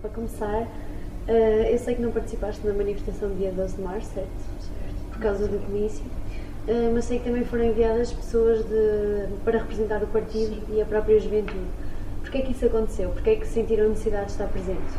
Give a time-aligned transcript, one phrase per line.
[0.00, 1.30] Para começar, uh,
[1.70, 4.30] eu sei que não participaste na manifestação do dia 12 de março, certo?
[4.58, 5.10] Certo.
[5.10, 6.02] Por causa do comício.
[6.66, 10.74] Uh, mas sei que também foram enviadas pessoas de, para representar o partido Sim.
[10.74, 11.66] e a própria juventude.
[12.22, 13.10] Porquê é que isso aconteceu?
[13.10, 14.94] Porquê é que sentiram a necessidade de estar presentes?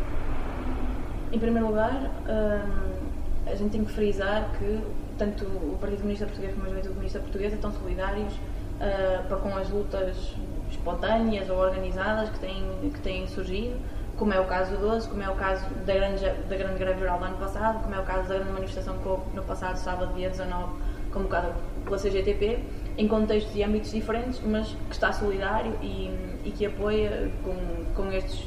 [1.32, 4.82] Em primeiro lugar, um, a gente tem que frisar que
[5.18, 9.56] tanto o Partido Comunista Português como a Juventude Comunista Portuguesa estão solidários uh, para com
[9.56, 10.36] as lutas
[10.70, 13.78] espontâneas ou organizadas que têm, que têm surgido,
[14.22, 17.00] como é o caso do 12, como é o caso da grande, da grande greve
[17.00, 19.78] geral do ano passado, como é o caso da grande manifestação que houve no passado
[19.78, 20.74] sábado, dia 19,
[21.12, 22.60] convocada pela CGTP,
[23.00, 26.12] em contextos e âmbitos diferentes, mas que está solidário e,
[26.46, 27.56] e que apoia com,
[27.96, 28.46] com estes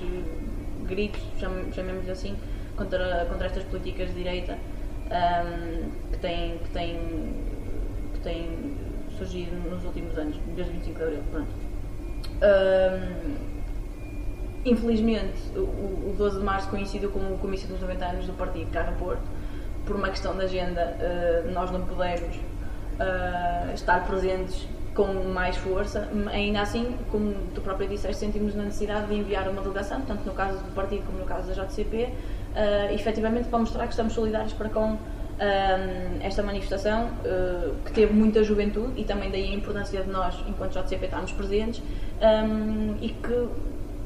[0.85, 1.21] gritos,
[1.75, 2.37] chamemos assim,
[2.77, 4.57] contra, contra estas políticas de direita
[5.07, 7.35] um, que, têm, que, têm,
[8.13, 8.77] que têm
[9.19, 11.23] surgido nos últimos anos, desde 25 de Abril.
[11.33, 11.51] Pronto.
[12.45, 13.54] Um,
[14.65, 18.71] infelizmente, o, o 12 de Março coincidiu com o comício dos 90 anos do partido
[18.71, 19.23] cá no Porto.
[19.85, 26.09] Por uma questão de agenda, uh, nós não pudemos uh, estar presentes com mais força,
[26.33, 30.33] ainda assim, como tu própria disseste, sentimos na necessidade de enviar uma delegação, tanto no
[30.33, 34.53] caso do partido como no caso da JCP, uh, efetivamente para mostrar que estamos solidários
[34.53, 34.99] para com uh,
[36.21, 40.73] esta manifestação, uh, que teve muita juventude e também daí a importância de nós, enquanto
[40.73, 41.83] JCP, estarmos presentes
[42.21, 43.49] um, e que,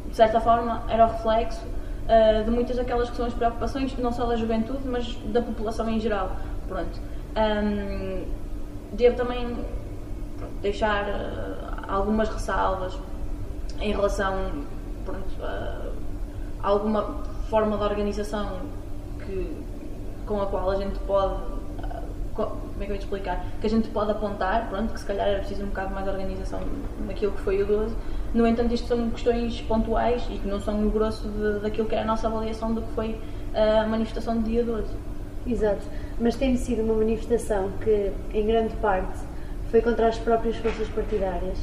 [0.08, 4.12] de certa forma, era o reflexo uh, de muitas daquelas que são as preocupações, não
[4.12, 6.36] só da juventude, mas da população em geral.
[6.66, 7.00] Pronto.
[7.36, 8.24] Um,
[8.92, 9.56] devo também
[10.60, 11.06] deixar
[11.86, 12.98] algumas ressalvas
[13.80, 14.64] em relação
[15.04, 17.02] pronto, a alguma
[17.48, 18.60] forma de organização
[19.24, 19.56] que,
[20.26, 21.40] com a qual a gente pode
[22.78, 23.44] como é que eu ia explicar?
[23.60, 26.60] Que a gente pode apontar, pronto, que se calhar era preciso um bocado mais organização
[27.06, 27.94] naquilo que foi o 12.
[28.32, 31.96] No entanto, isto são questões pontuais e que não são o grosso de, daquilo que
[31.96, 33.20] é a nossa avaliação do que foi
[33.52, 34.86] a manifestação do dia 12.
[35.46, 35.82] Exato,
[36.20, 39.18] mas tem sido uma manifestação que, em grande parte,
[39.70, 41.58] foi contra as próprias forças partidárias.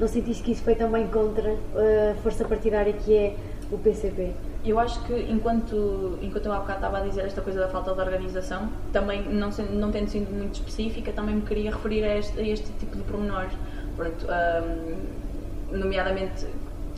[0.00, 3.36] Não sentiste que isso foi também contra a força partidária que é
[3.70, 4.32] o PCP?
[4.70, 7.94] Eu acho que enquanto, enquanto eu há bocado estava a dizer esta coisa da falta
[7.94, 12.16] de organização, também não, sendo, não tendo sido muito específica, também me queria referir a
[12.16, 13.52] este, a este tipo de pormenores.
[13.96, 16.46] Pronto, um, nomeadamente,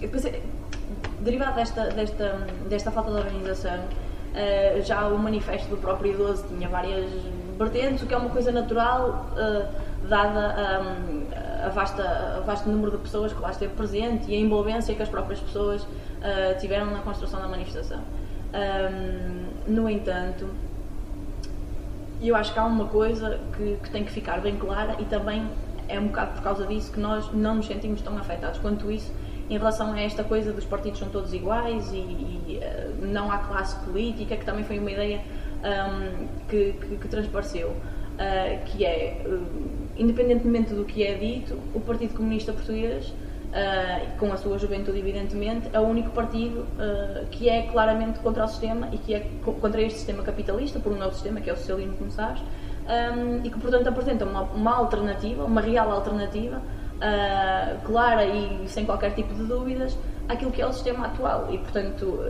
[0.01, 0.43] pensei,
[1.21, 6.69] derivado desta, desta, desta falta de organização, uh, já o manifesto do próprio idoso tinha
[6.69, 7.11] várias
[7.59, 11.27] vertentes, o que é uma coisa natural, uh, dada um,
[11.67, 12.03] a, vasta,
[12.39, 15.41] a vasto número de pessoas que lá esteve presente e a envolvência que as próprias
[15.41, 15.87] pessoas
[16.19, 18.03] uh, tiveram na construção da manifestação.
[18.53, 20.49] Um, no entanto,
[22.23, 25.49] eu acho que há uma coisa que, que, tem que ficar bem clara e também
[25.89, 29.13] é um bocado por causa disso que nós não nos sentimos tão afetados quanto isso
[29.49, 33.39] em relação a esta coisa dos partidos são todos iguais e, e uh, não há
[33.39, 35.21] classe política, que também foi uma ideia
[35.59, 39.47] um, que, que, que, transpareceu, uh, que é, uh,
[39.97, 43.13] independentemente do que é dito, o Partido Comunista Português
[43.49, 48.45] Uh, com a sua juventude, evidentemente, é o único partido uh, que é claramente contra
[48.45, 51.55] o sistema e que é contra este sistema capitalista, por um novo sistema, que é
[51.55, 56.59] o socialismo, como sabes, um, e que, portanto, apresenta uma, uma alternativa, uma real alternativa,
[56.59, 59.97] uh, clara e sem qualquer tipo de dúvidas,
[60.29, 61.49] àquilo que é o sistema atual.
[61.51, 62.21] E, portanto,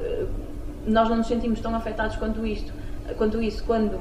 [0.87, 2.73] nós não nos sentimos tão afetados quanto isto,
[3.17, 3.99] quanto isso, quando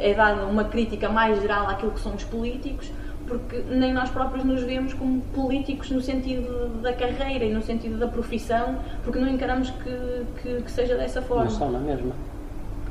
[0.00, 2.90] é dada uma crítica mais geral àquilo que são os políticos
[3.30, 7.96] porque nem nós próprios nos vemos como políticos no sentido da carreira e no sentido
[7.96, 11.44] da profissão, porque não encaramos que, que, que seja dessa forma.
[11.44, 12.12] Não são na mesma.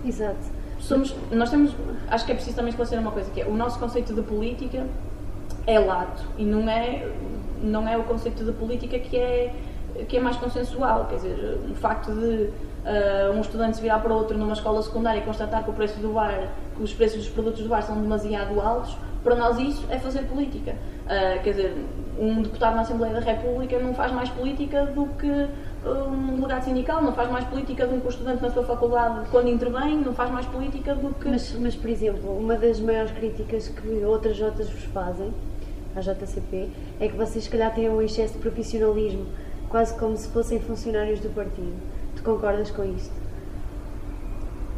[0.05, 0.39] Exato.
[0.79, 1.75] Somos, nós temos,
[2.09, 4.87] acho que é preciso também esclarecer uma coisa, que é o nosso conceito de política
[5.67, 7.05] é lato e não é,
[7.61, 9.53] não é o conceito de política que é,
[10.07, 12.49] que é mais consensual, quer dizer, o facto de
[12.85, 15.99] uh, um estudante se virar para outro numa escola secundária e constatar que o preço
[15.99, 19.85] do bar, que os preços dos produtos do bar são demasiado altos, para nós isso
[19.89, 20.75] é fazer política.
[21.05, 21.75] Uh, quer dizer,
[22.19, 25.47] um deputado na Assembleia da República não faz mais política do que
[25.85, 29.47] um delegado sindical, não faz mais política do que um estudante na sua faculdade quando
[29.47, 31.29] intervém, não faz mais política do que.
[31.29, 35.33] Mas, mas por exemplo, uma das maiores críticas que outras Jotas vos fazem,
[35.95, 36.69] a JCP,
[36.99, 39.25] é que vocês, se calhar, têm um excesso de profissionalismo,
[39.69, 41.75] quase como se fossem funcionários do partido.
[42.15, 43.13] Tu concordas com isto?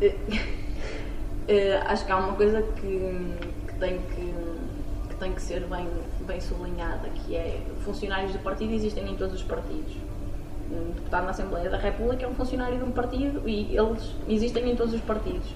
[0.01, 0.13] Uh,
[1.87, 3.35] acho que há uma coisa que
[3.81, 4.33] tem que,
[5.09, 5.89] que tem que ser bem,
[6.25, 9.93] bem sublinhada, que é funcionários de partido existem em todos os partidos.
[10.71, 14.71] Um deputado na Assembleia da República é um funcionário de um partido e eles existem
[14.71, 15.49] em todos os partidos.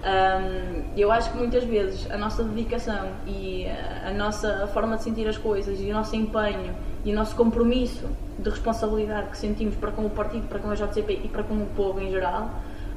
[0.00, 5.26] Um, eu acho que muitas vezes a nossa dedicação e a nossa forma de sentir
[5.26, 6.74] as coisas e o nosso empenho
[7.04, 8.06] e o nosso compromisso
[8.38, 11.54] de responsabilidade que sentimos para com o partido, para com a JCP e para com
[11.54, 12.50] o povo em geral,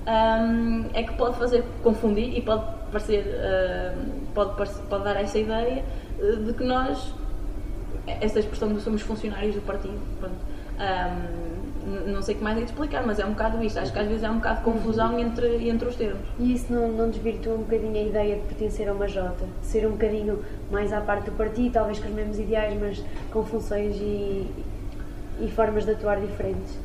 [0.07, 2.63] um, é que pode fazer confundir e pode
[2.93, 5.83] parecer, uh, pode, pode dar essa ideia
[6.45, 7.13] de que nós,
[8.07, 10.35] essa expressão de somos funcionários do partido, pronto,
[10.79, 13.77] um, não sei o que mais é de explicar, mas é um bocado isso.
[13.79, 16.21] Acho que às vezes é um bocado de confusão entre, entre os termos.
[16.39, 19.45] E isso não, não desvirtua um bocadinho a ideia de pertencer a uma Jota?
[19.61, 23.43] Ser um bocadinho mais à parte do partido, talvez com os mesmos ideais, mas com
[23.43, 24.47] funções e,
[25.41, 26.79] e formas de atuar diferentes?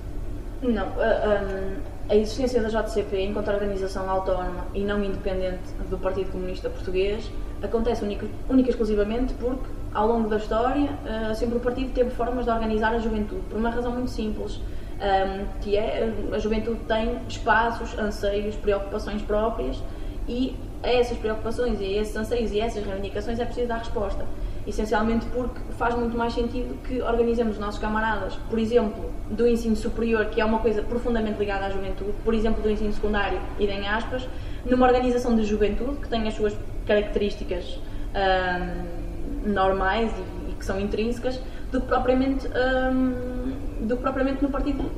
[0.62, 0.86] Não.
[0.88, 6.70] Uh, um, a existência da JCP enquanto organização autónoma e não independente do Partido Comunista
[6.70, 7.30] Português
[7.62, 12.44] acontece única, e exclusivamente porque, ao longo da história, uh, sempre o partido teve formas
[12.44, 14.60] de organizar a juventude, por uma razão muito simples, um,
[15.00, 19.82] ehm, que é a juventude tem espaços, anseios, preocupações próprias
[20.28, 24.24] e a essas preocupações a esses anseios e a essas reivindicações é preciso dar resposta.
[24.66, 29.74] Essencialmente porque faz muito mais sentido que organizemos os nossos camaradas, por exemplo, do ensino
[29.74, 33.66] superior, que é uma coisa profundamente ligada à juventude, por exemplo, do ensino secundário e
[33.66, 34.28] em aspas,
[34.64, 36.54] numa organização de juventude que tem as suas
[36.86, 37.80] características
[38.14, 41.40] um, normais e, e, que são intrínsecas
[41.70, 44.90] do que propriamente, um, do que propriamente no partido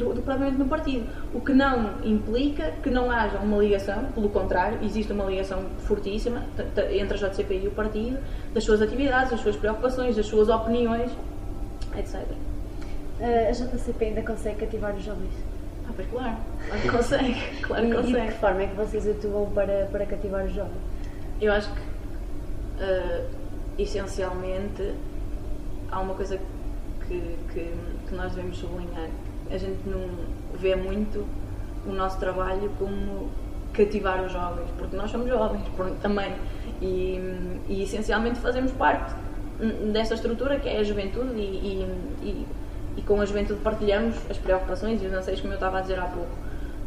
[0.00, 1.06] do, do, propriamente no partido.
[1.32, 6.42] O que não implica que não haja uma ligação, pelo contrário, existe uma ligação fortíssima
[6.90, 8.18] entre a JCP e o partido,
[8.52, 11.12] das suas atividades, das suas preocupações, das suas opiniões,
[11.96, 12.16] etc.
[13.20, 15.34] Uh, a JCP ainda consegue cativar os jovens?
[15.86, 16.36] Ah, pois claro,
[16.66, 18.18] claro que consegue, claro que consegue.
[18.18, 20.80] E de que forma é que vocês atuam para, para cativar os jovens?
[21.40, 23.26] Eu acho que, uh,
[23.78, 24.94] essencialmente,
[25.90, 26.38] há uma coisa
[27.06, 27.74] que, que,
[28.08, 29.08] que, nós devemos sublinhar.
[29.50, 30.08] A gente não
[30.58, 31.26] vê muito
[31.86, 33.28] o nosso trabalho como
[33.72, 35.62] cativar os jovens, porque nós somos jovens
[36.02, 36.32] também.
[36.80, 37.18] E,
[37.68, 39.14] e essencialmente fazemos parte
[39.92, 41.86] desta estrutura que é a juventude e,
[42.22, 42.46] e,
[42.96, 45.98] e, com a juventude partilhamos as preocupações e os anseios, como eu estava a dizer
[45.98, 46.30] há pouco.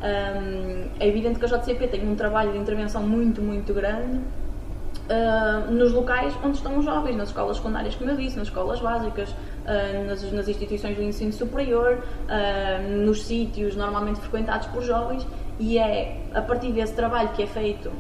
[0.02, 5.72] Um, é evidente que a JCP tem um trabalho de intervenção muito, muito grande uh,
[5.72, 9.34] nos locais onde estão os jovens, nas escolas secundárias, como eu disse, nas escolas básicas,
[9.64, 15.26] uh, nas, nas, instituições do ensino superior, uh, nos sítios normalmente frequentados por jovens,
[15.60, 17.92] e é a partir desse trabalho que é feito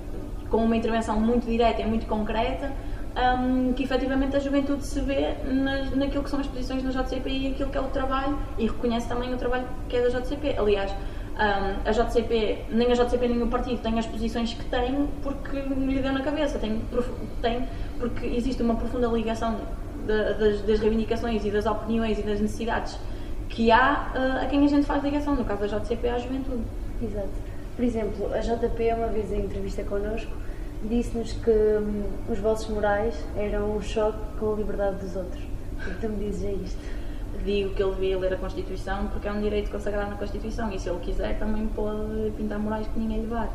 [0.50, 2.72] com uma intervenção muito direta e muito concreta.
[3.16, 5.36] Um, que efetivamente a juventude se vê
[5.96, 9.08] naquilo que são as posições da JCP e aquilo que é o trabalho e reconhece
[9.08, 10.56] também o trabalho que é da JCP.
[10.58, 10.92] Aliás,
[11.34, 15.60] um, a JCP, nem a JCP nem o partido tem as posições que tem porque
[15.60, 16.82] lhe deu na cabeça, tem,
[17.42, 17.68] tem
[18.00, 19.58] porque existe uma profunda ligação
[20.06, 22.98] das, das, reivindicações e das opiniões e das necessidades
[23.50, 26.64] que há uh, a quem a gente faz ligação, no caso da JCP à juventude.
[27.02, 27.30] Exato.
[27.76, 30.32] Por exemplo, a JP, uma vez em entrevista connosco,
[30.84, 35.44] disse-nos que hum, os vossos morais eram um choque com a liberdade dos outros.
[35.86, 37.04] O que tu me dizes a isto?
[37.44, 40.80] digo que ele devia ler a Constituição porque é um direito consagrado na Constituição e
[40.80, 43.54] se ele quiser também pode pintar morais que ninguém lhe bate.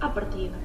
[0.00, 0.56] À partida.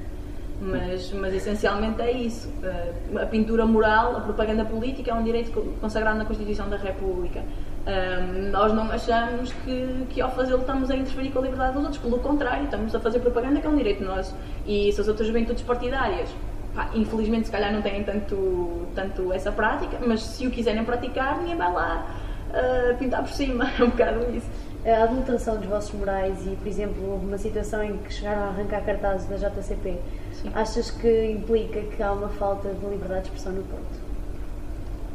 [0.60, 2.50] Mas, mas essencialmente é isso.
[2.62, 7.42] Eh, a pintura moral, a propaganda política é um direito consagrado na Constituição da República.
[7.86, 11.84] Ehm, nós não achamos que, que ao fazê-lo estamos a interferir com a liberdade dos
[11.84, 14.34] outros, pelo contrário, estamos a fazer propaganda que é um direito nosso.
[14.66, 16.28] E se as outras juventudes partidárias,
[16.74, 21.38] pá, infelizmente, se calhar não têm tanto, tanto essa prática, mas se o quiserem praticar,
[21.38, 22.06] ninguém vai lá
[22.50, 24.48] uh, pintar por cima, é um bocado isso.
[24.86, 28.46] A adulteração dos vossos morais e, por exemplo, houve uma situação em que chegaram a
[28.46, 29.98] arrancar cartazes da JCP,
[30.32, 30.50] Sim.
[30.54, 34.06] achas que implica que há uma falta de liberdade de expressão no Porto?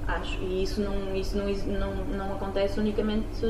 [0.07, 1.45] Acho, e isso não, isso não,
[1.79, 3.45] não, não acontece unicamente,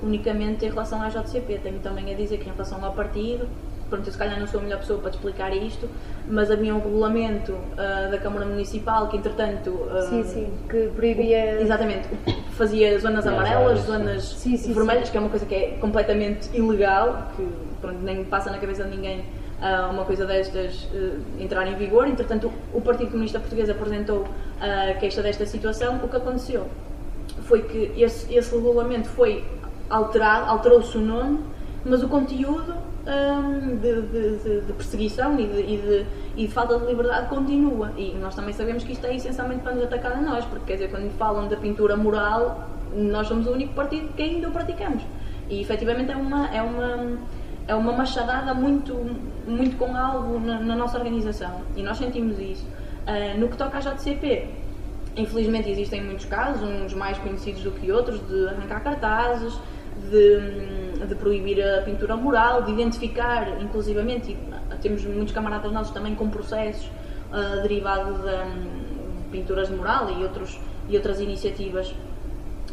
[0.00, 1.58] unicamente em relação à JCP.
[1.58, 3.48] Tenho também a dizer que em relação ao partido,
[3.90, 5.88] pronto, eu se calhar não sou a melhor pessoa para te explicar isto,
[6.28, 9.70] mas havia um regulamento uh, da Câmara Municipal que, entretanto.
[9.70, 11.60] Uh, sim, sim, que proibia.
[11.60, 12.08] Exatamente,
[12.56, 15.12] fazia zonas amarelas, zonas sim, sim, vermelhas, sim.
[15.12, 17.46] que é uma coisa que é completamente ilegal, que
[17.80, 19.20] pronto, nem passa na cabeça de ninguém
[19.60, 20.88] uh, uma coisa destas
[21.38, 22.06] entrar em vigor.
[22.06, 24.26] Entretanto, o Partido Comunista Português apresentou
[24.60, 25.96] a queixa desta situação.
[25.96, 26.66] O que aconteceu
[27.42, 29.44] foi que esse, esse regulamento foi
[29.90, 31.40] alterado, alterou-se o nome,
[31.84, 32.74] mas o conteúdo
[33.06, 37.92] um, de, de, de, perseguição e de, e, e de falta de liberdade continua.
[37.96, 40.72] E nós também sabemos que isto é essencialmente para nos atacar a nós, porque quer
[40.74, 45.02] dizer, quando falam da pintura moral, nós somos o único partido que ainda o praticamos.
[45.48, 47.18] E efetivamente é uma, é uma,
[47.68, 48.94] é uma machadada muito,
[49.46, 51.62] muito com algo na, na nossa organização.
[51.76, 52.66] E nós sentimos isso.
[53.06, 54.48] Uh, no que toca à JCP,
[55.16, 59.56] infelizmente existem muitos casos, uns mais conhecidos do que outros, de arrancar cartazes,
[60.10, 66.14] de de proibir a pintura mural, de identificar, inclusivamente, e temos muitos camaradas nossos também
[66.14, 70.58] com processos uh, derivados de, pinturas de mural e, outros,
[70.88, 71.94] e outras iniciativas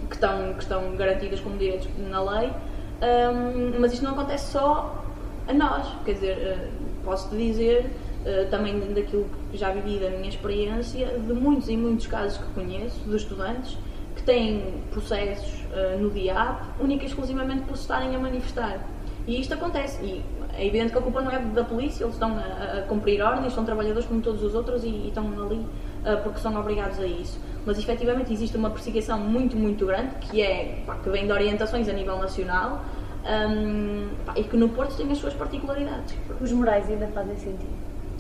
[0.10, 5.04] que estão, que estão garantidas como direitos na lei, um, mas isto não acontece só
[5.48, 7.92] a nós, quer dizer, uh, posso-te dizer,
[8.26, 12.54] uh, também daquilo que já vivi da minha experiência, de muitos e muitos casos que
[12.54, 13.78] conheço, de estudantes
[14.16, 18.80] que têm processos uh, no DIAP única e exclusivamente por estarem a manifestar.
[19.28, 20.04] E isto acontece.
[20.04, 23.22] E é evidente que a culpa não é da polícia, eles estão a, a cumprir
[23.22, 27.00] ordens, são trabalhadores como todos os outros e, e estão ali uh, porque são obrigados
[27.00, 27.40] a isso.
[27.66, 31.88] Mas efetivamente existe uma perseguição muito, muito grande que, é, pá, que vem de orientações
[31.88, 32.84] a nível nacional
[33.24, 36.16] um, pá, e que no Porto tem as suas particularidades.
[36.42, 37.74] Os morais ainda fazem sentido?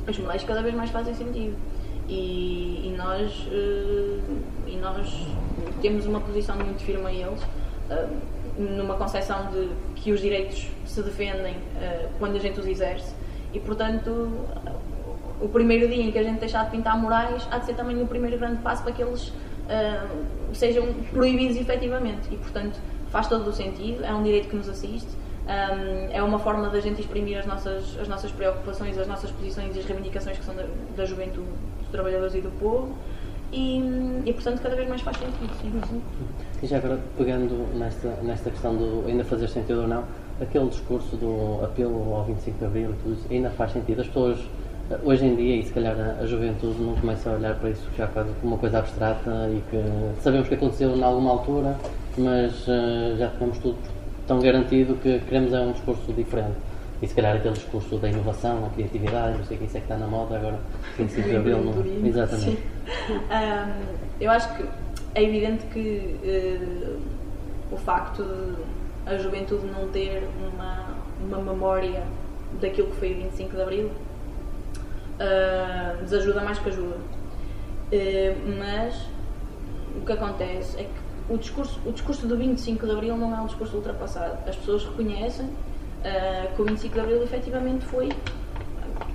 [0.07, 1.55] Os morais cada vez mais fazem sentido.
[2.07, 4.19] E, e nós, uh,
[4.67, 5.27] e nós
[5.81, 7.41] temos uma posição muito firme a eles.
[7.89, 13.13] Uh, numa concepção de que os direitos se defendem uh, quando a gente os exerce
[13.53, 14.31] e, portanto,
[15.41, 18.01] o primeiro dia em que a gente deixar de pintar murais há de ser também
[18.01, 22.79] o primeiro grande passo para que eles uh, sejam proibidos efetivamente e, portanto,
[23.09, 25.09] faz todo o sentido, é um direito que nos assiste,
[25.45, 29.75] um, é uma forma da gente exprimir as nossas, as nossas preocupações, as nossas posições
[29.75, 30.65] e as reivindicações que são da,
[30.95, 31.47] da juventude,
[31.79, 32.95] dos trabalhadores e do povo
[33.53, 35.87] e, e portanto cada vez mais faz sentido.
[35.87, 36.01] Sim.
[36.61, 40.03] E já agora pegando nesta, nesta questão do ainda fazer sentido ou não,
[40.41, 44.01] aquele discurso do apelo ao 25 de Abril tudo isso, ainda faz sentido.
[44.01, 44.39] As pessoas
[44.89, 47.69] eh, hoje em dia, e se calhar a, a juventude não começa a olhar para
[47.69, 51.77] isso já quase como uma coisa abstrata e que sabemos que aconteceu em alguma altura,
[52.17, 53.77] mas uh, já temos tudo
[54.27, 56.55] tão garantido que queremos é um discurso diferente.
[57.03, 59.81] E se calhar aquele discurso da inovação, a criatividade, não sei o que isso é
[59.81, 60.57] que está na moda agora,
[60.97, 62.07] 25 de Abril, não?
[62.07, 62.63] Exatamente.
[63.09, 64.63] Um, eu acho que
[65.13, 66.99] é evidente que uh,
[67.73, 68.55] o facto de
[69.05, 72.03] a juventude não ter uma, uma memória
[72.61, 73.87] daquilo que foi o 25 de Abril
[75.19, 76.95] uh, desajuda mais que ajuda.
[76.95, 78.95] Uh, mas
[79.97, 83.41] o que acontece é que o discurso, o discurso do 25 de Abril não é
[83.41, 84.37] um discurso ultrapassado.
[84.47, 85.49] As pessoas reconhecem
[86.03, 88.09] uh, que o 25 de Abril efetivamente foi.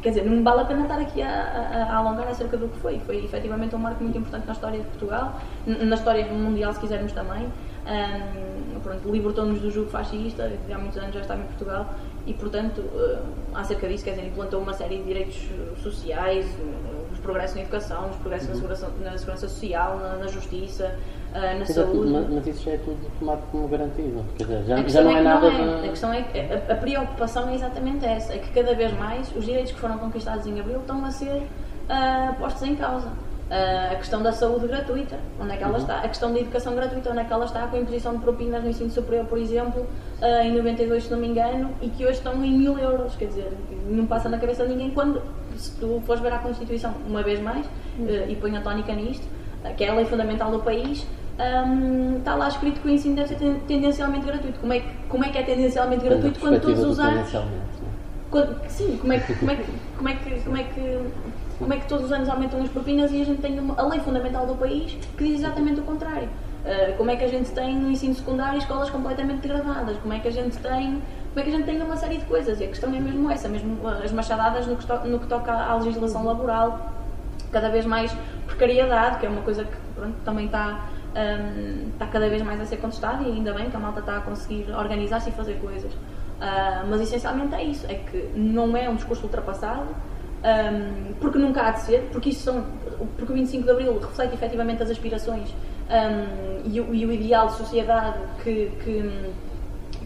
[0.02, 2.78] Quer dizer, não vale a pena estar aqui a, a, a, alongar acerca do que
[2.78, 3.00] foi.
[3.00, 7.12] Foi efetivamente um marco muito importante na história de Portugal, na história mundial, se quisermos
[7.12, 7.46] também.
[7.46, 11.94] Um, pronto, libertou-nos do jugo fascista, há muitos anos já estava em Portugal,
[12.26, 13.18] e portanto, uh,
[13.54, 15.48] acerca disso, quer dizer, implantou uma série de direitos
[15.82, 16.46] sociais,
[17.10, 18.68] os progressos na educação, os progressos uhum.
[18.68, 20.96] na, segurança, na segurança social, na, na justiça,
[21.32, 22.12] na Exato, saúde.
[22.12, 24.24] Mas, mas, isso já é tudo tomado como garantido.
[24.36, 25.50] Quer dizer, já, já não é, é nada.
[25.50, 25.80] Não é.
[25.80, 25.86] De...
[25.86, 29.34] A questão é que a, a, preocupação é exatamente essa: é que cada vez mais
[29.36, 33.08] os direitos que foram conquistados em abril estão a ser uh, postos em causa.
[33.48, 35.78] Uh, a questão da saúde gratuita, onde é que ela uhum.
[35.78, 36.00] está?
[36.00, 37.66] A questão da educação gratuita, onde é que ela está?
[37.66, 39.86] Com a imposição de propinas no ensino superior, por exemplo,
[40.20, 43.16] uh, em 92, se não me engano, e que hoje estão em mil euros.
[43.16, 43.50] Quer dizer,
[43.88, 45.22] não passa na cabeça de ninguém quando,
[45.56, 47.64] se tu fores ver a Constituição uma vez mais,
[47.98, 48.04] uhum.
[48.04, 49.26] uh, e põe a tónica nisto,
[49.76, 51.06] que é a lei fundamental do país,
[51.38, 54.58] um, está lá escrito que o ensino deve ser tendencialmente gratuito.
[54.58, 57.34] Como é que, como é, que é tendencialmente gratuito quando todos os anos.
[57.34, 57.42] É?
[58.30, 59.34] Quando, sim, como é que.
[59.34, 59.64] Como é que,
[59.96, 61.06] como é que, como é que
[61.58, 63.82] como é que todos os anos aumentam as propinas e a gente tem uma, a
[63.88, 66.28] lei fundamental do país que diz exatamente o contrário.
[66.28, 69.96] Uh, como é que a gente tem no ensino secundário escolas completamente degradadas?
[69.98, 72.24] Como é que a gente tem como é que a gente tem uma série de
[72.24, 72.60] coisas?
[72.60, 75.52] E a questão é mesmo essa, mesmo as machadadas no que, to, no que toca
[75.52, 76.92] à legislação laboral,
[77.52, 78.12] cada vez mais
[78.48, 82.64] precariedade, que é uma coisa que pronto, também está um, está cada vez mais a
[82.64, 85.92] ser contestada e ainda bem que a malta está a conseguir organizar-se e fazer coisas.
[85.92, 89.88] Uh, mas essencialmente é isso, é que não é um discurso ultrapassado,
[90.38, 92.64] um, porque nunca há de ser, porque, isso são,
[93.16, 97.48] porque o 25 de Abril reflete efetivamente as aspirações um, e, o, e, o, ideal
[97.48, 99.30] de sociedade que, que,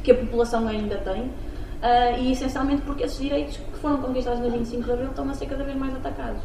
[0.03, 1.23] que a população ainda tem.
[1.23, 5.35] Uh, e essencialmente porque esses direitos que foram conquistados no 25 de Abril estão a
[5.35, 6.41] ser cada vez mais atacados.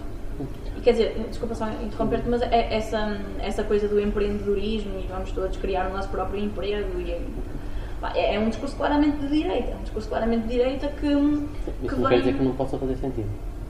[0.77, 5.31] E, quer dizer, desculpa só interromper-te, mas é essa, essa coisa do empreendedorismo e vamos
[5.31, 7.12] todos criar o nosso próprio emprego e
[8.13, 11.07] é, é um discurso claramente de direita, é um discurso claramente de direita que.
[11.07, 11.46] Isso
[11.81, 12.10] que não vem...
[12.10, 13.27] quer dizer que não possa fazer sentido.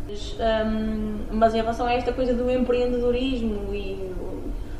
[0.09, 4.11] Um, mas em relação a esta coisa do empreendedorismo e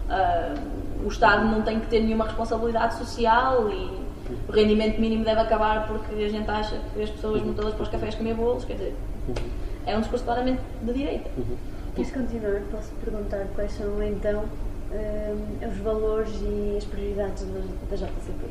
[0.09, 4.07] uh, o Estado não tem que ter nenhuma responsabilidade social e
[4.47, 7.83] o rendimento mínimo deve acabar porque a gente acha que as pessoas vão todas para
[7.83, 8.95] os cafés comer bolos, quer dizer,
[9.85, 11.29] é um discurso claramente de direita.
[11.37, 14.43] E se continuar, posso perguntar quais são então
[14.91, 17.43] um, os valores e as prioridades
[17.89, 18.45] da, JCP?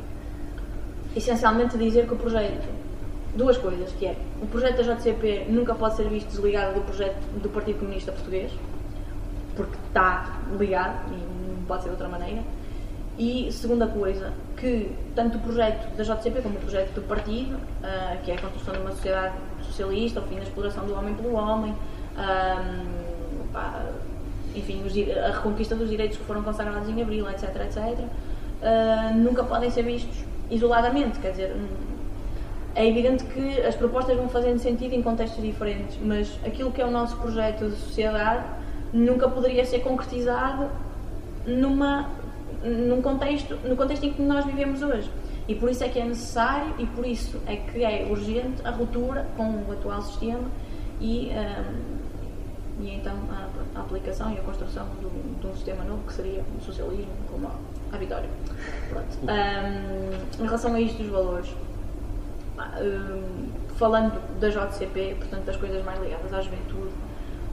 [1.15, 2.67] Essencialmente dizer que o projeto
[3.35, 7.19] duas coisas, que é o projeto da JCP nunca pode ser visto desligado do projeto
[7.41, 8.51] do Partido Comunista Português,
[9.55, 12.43] porque está ligado e não pode ser de outra maneira.
[13.17, 18.23] E segunda coisa, que tanto o projeto da JCP como o projeto do partido, uh,
[18.23, 21.33] que é a construção de uma sociedade socialista, o fim da exploração do homem pelo
[21.33, 23.16] homem, um,
[23.57, 23.81] pá,
[24.55, 29.43] enfim, os, a reconquista dos direitos que foram consagrados em Abril, etc, etc, uh, nunca
[29.43, 31.55] podem ser vistos isoladamente, quer dizer,
[32.75, 36.85] é evidente que as propostas vão fazendo sentido em contextos diferentes, mas aquilo que é
[36.85, 38.45] o nosso projeto de sociedade
[38.93, 40.69] nunca poderia ser concretizado
[41.45, 42.09] numa,
[42.63, 45.09] num contexto, no contexto em que nós vivemos hoje.
[45.47, 48.69] E por isso é que é necessário e por isso é que é urgente a
[48.69, 50.47] ruptura com o atual sistema
[50.99, 51.96] e, um,
[52.79, 56.43] e então a, a, aplicação e a construção de, de um sistema novo que seria
[56.57, 58.29] o socialismo como a, a vitória.
[59.23, 61.49] Um, em relação a isto dos valores,
[62.59, 66.93] um, falando da JCP, portanto das coisas mais ligadas à juventude,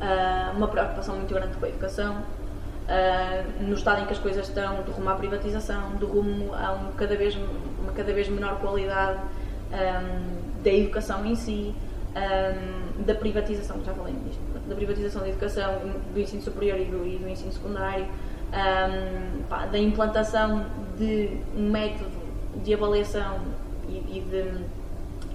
[0.00, 4.48] uh, uma preocupação muito grande com a educação, uh, no estado em que as coisas
[4.48, 7.36] estão, do rumo à privatização, do rumo a um cada vez,
[7.78, 9.20] uma cada vez menor qualidade
[9.72, 11.74] um, da educação em si,
[12.14, 15.80] um, da privatização, já falei nisto, da privatização da educação,
[16.12, 18.06] do ensino superior e do, e do ensino secundário,
[19.48, 20.64] pá, da implantação
[20.98, 22.10] de um método
[22.62, 23.40] de avaliação
[23.88, 24.64] e, e de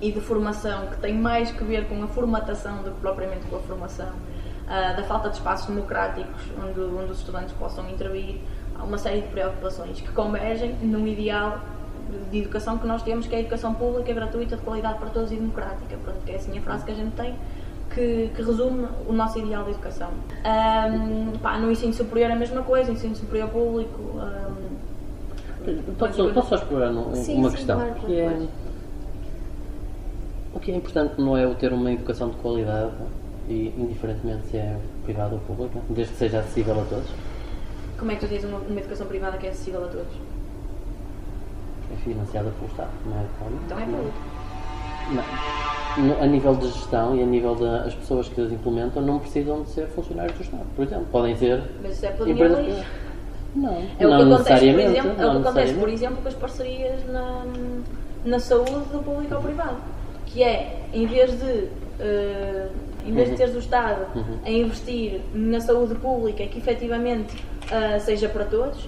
[0.01, 3.57] e de formação que tem mais que ver com a formatação do que propriamente com
[3.57, 8.37] a formação, uh, da falta de espaços democráticos onde, onde os estudantes possam intervir,
[8.77, 11.59] há uma série de preocupações que convergem num ideal
[12.31, 15.31] de educação que nós temos, que é a educação pública, gratuita, de qualidade para todos
[15.31, 15.95] e democrática.
[16.03, 17.35] Pronto, que é assim a frase que a gente tem,
[17.93, 20.09] que, que resume o nosso ideal de educação.
[20.45, 24.01] Um, pá, no ensino superior é a mesma coisa, ensino superior público.
[24.01, 27.79] Um, posso, posso só explorar uma sim, questão?
[27.79, 28.47] Sim, claro, que é,
[30.53, 32.93] o que é importante não é o ter uma educação de qualidade
[33.47, 37.09] e indiferentemente se é privada ou pública, desde que seja acessível a todos.
[37.97, 40.13] Como é que tu tens uma, uma educação privada que é acessível a todos?
[41.91, 43.25] É financiada pelo Estado, não é.
[43.65, 44.17] Então é público.
[45.11, 45.78] Não.
[46.21, 49.69] A nível de gestão e a nível das pessoas que as implementam, não precisam de
[49.69, 51.05] ser funcionários do Estado, por exemplo.
[51.11, 51.61] Podem ser.
[51.81, 52.83] Mas isso é dinheiro que...
[53.55, 56.27] Não, é não o que acontece, por exemplo, é o que acontece, por exemplo, com
[56.27, 57.45] as parcerias na,
[58.23, 59.77] na saúde do público ao privado
[60.29, 62.69] que é, em vez de, uh,
[63.05, 64.37] em vez de teres o Estado uhum.
[64.45, 68.87] a investir na saúde pública que efetivamente uh, seja para todos,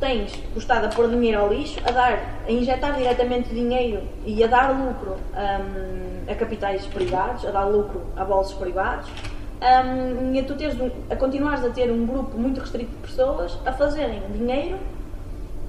[0.00, 4.42] tens o Estado a pôr dinheiro ao lixo, a dar, a injetar diretamente dinheiro e
[4.42, 9.08] a dar lucro um, a capitais privados, a dar lucro a bolsos privados,
[9.60, 10.76] um, e a tu teres
[11.10, 14.78] a continuares a ter um grupo muito restrito de pessoas a fazerem dinheiro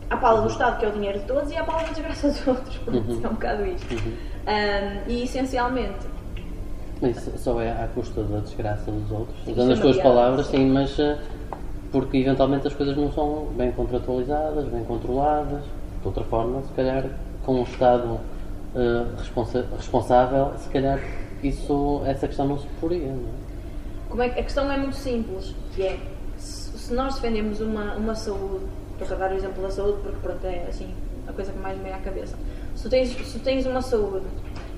[0.09, 2.27] à pala do Estado, que é o dinheiro de todos, e à pala da desgraça
[2.29, 2.77] dos outros.
[2.77, 3.21] Pronto, uhum.
[3.23, 3.93] é um bocado isto.
[3.93, 4.13] Uhum.
[4.47, 6.11] Um, e essencialmente.
[7.01, 9.47] Isso só é à custa da desgraça dos outros.
[9.47, 11.17] Usando as tuas palavras, sim, mas eh,
[11.91, 15.63] porque eventualmente as coisas não são bem contratualizadas, bem controladas.
[16.01, 17.05] De outra forma, se calhar
[17.45, 18.19] com um Estado
[18.75, 20.99] uh, responsa responsável, se calhar
[21.43, 23.07] isso, essa questão não se poria.
[23.07, 23.51] Não é?
[24.09, 25.99] Como é que, a questão é muito simples, que é
[26.37, 28.65] se, se nós defendemos uma, uma saúde
[29.03, 30.93] estou a dar o exemplo da saúde porque pronto, é assim
[31.27, 32.37] a coisa que mais me vem à cabeça.
[32.75, 34.25] Se tens, se tens uma saúde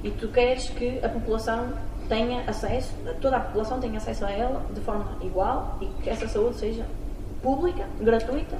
[0.03, 1.73] e tu queres que a população
[2.09, 6.27] tenha acesso, toda a população tenha acesso a ela de forma igual e que essa
[6.27, 6.85] saúde seja
[7.43, 8.57] pública, gratuita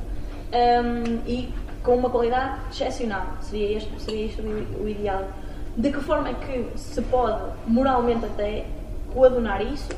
[0.54, 3.26] um, e com uma qualidade excepcional.
[3.42, 5.28] Seria este, seria este o, ideal.
[5.76, 8.66] De que forma é que se pode, moralmente até,
[9.12, 9.90] coadunar isso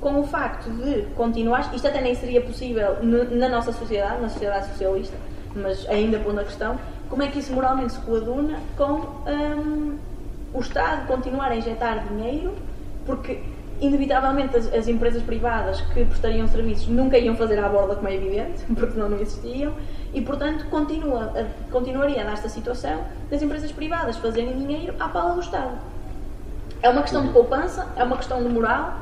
[0.00, 4.68] com o facto de continuar, isto até nem seria possível na nossa sociedade, na sociedade
[4.68, 5.16] socialista,
[5.54, 9.98] mas ainda pondo a questão, como é que isso moralmente se coaduna com um,
[10.52, 12.54] o Estado continuar a injetar dinheiro,
[13.06, 13.40] porque
[13.86, 18.14] inevitavelmente as, as, empresas privadas que prestariam serviços nunca iam fazer à borda, como é
[18.14, 19.72] evidente, porque senão não existiam,
[20.12, 21.32] e portanto continua,
[21.70, 25.76] continuaria nesta situação das empresas privadas fazerem dinheiro à pala do Estado.
[26.82, 29.00] É uma questão de poupança, é uma questão de moral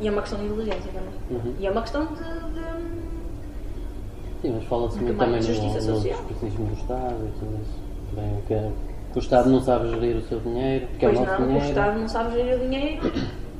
[0.00, 1.14] e é uma questão de inteligência também.
[1.30, 1.54] Uhum.
[1.58, 2.14] E é uma questão de.
[2.14, 3.08] de...
[4.40, 7.88] Sim, mas fala-se muito também no, no despotismo do Estado e tudo isso.
[8.12, 11.24] Bem, que, que, o Estado não sabe gerir o seu dinheiro, porque pois é o
[11.26, 11.66] nosso não, dinheiro.
[11.66, 13.12] o Estado não sabe gerir o dinheiro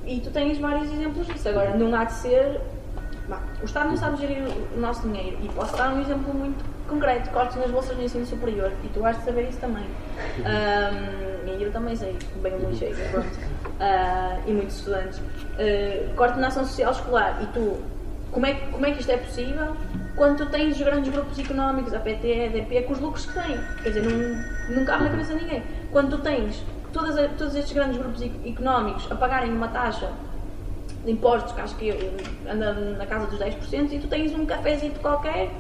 [0.09, 1.49] e tu tens vários exemplos disso.
[1.49, 2.61] Agora, não há de ser.
[3.29, 4.43] Bah, o Estado não sabe gerir
[4.75, 8.27] o nosso dinheiro e posso dar um exemplo muito concreto: cortes nas bolsas de ensino
[8.27, 9.85] superior e tu has de saber isso também.
[10.39, 12.95] Um, e eu também sei, bem muito cheio.
[12.95, 17.77] Uh, e muitos estudantes uh, coordenação social escolar e tu,
[18.33, 19.77] como é, como é que isto é possível
[20.17, 23.35] quando tu tens os grandes grupos económicos, a PT, a EDP, com os lucros que
[23.35, 23.57] têm?
[23.83, 25.63] Quer dizer, não, não cabe na cabeça de ninguém.
[25.93, 30.11] Quando tu tens todas, todos estes grandes grupos económicos a pagarem uma taxa
[31.05, 31.91] de impostos que acho que
[32.49, 35.51] anda na casa dos 10% e tu tens um cafezinho qualquer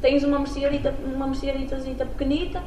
[0.00, 2.62] tens uma mercearia uma mercearitazita pequenita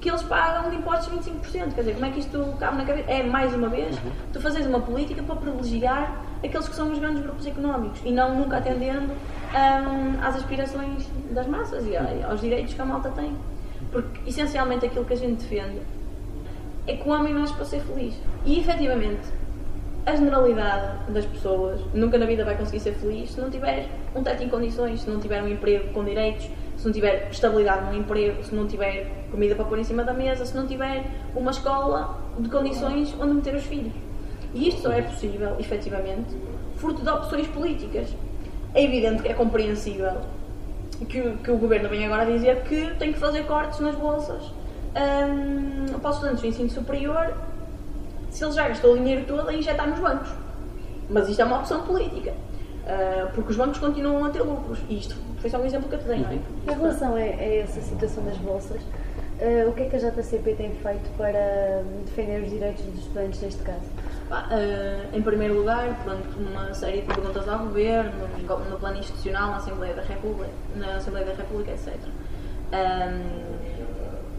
[0.00, 1.74] que eles pagam de impostos 25%.
[1.74, 3.10] Quer dizer, como é que isto cabe na cabeça?
[3.10, 4.10] É, mais uma vez, uhum.
[4.32, 8.36] tu fazes uma política para privilegiar aqueles que são os grandes grupos económicos e não
[8.36, 13.36] nunca atendendo um, às aspirações das massas e aos direitos que a malta tem.
[13.90, 15.80] Porque, essencialmente, aquilo que a gente defende
[16.88, 18.14] é que o homem nasce para ser feliz.
[18.46, 19.28] E, efetivamente,
[20.06, 24.22] a generalidade das pessoas nunca na vida vai conseguir ser feliz se não tiver um
[24.22, 27.94] teto em condições, se não tiver um emprego com direitos, se não tiver estabilidade no
[27.94, 31.04] emprego, se não tiver comida para pôr em cima da mesa, se não tiver
[31.36, 33.92] uma escola de condições onde meter os filhos.
[34.54, 36.34] E isto só é possível, efetivamente,
[36.76, 38.08] fruto de opções políticas.
[38.74, 40.22] É evidente que é compreensível
[41.06, 44.42] que, que o governo vem agora dizer que tem que fazer cortes nas bolsas
[44.94, 47.34] um, para os estudantes do ensino superior
[48.30, 50.30] se ele já gastou o dinheiro todo a injetar nos bancos.
[51.08, 52.32] Mas isto é uma opção política.
[52.32, 54.78] Uh, porque os bancos continuam a ter lucros.
[54.88, 56.34] E isto foi só um exemplo que eu te dei, não é?
[56.34, 60.54] Em relação a, a essa situação das bolsas, uh, o que é que a JCP
[60.54, 63.84] tem feito para defender os direitos dos estudantes neste caso?
[64.30, 68.28] Uh, em primeiro lugar, pronto, uma série de perguntas ao Governo,
[68.70, 71.94] no plano institucional, na Assembleia da República, na Assembleia da República etc.
[72.70, 73.57] Um,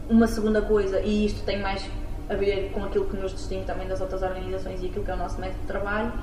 [0.09, 1.87] uma segunda coisa, e isto tem mais
[2.29, 5.13] a ver com aquilo que nos distingue também das outras organizações e aquilo que é
[5.13, 6.13] o nosso método de trabalho,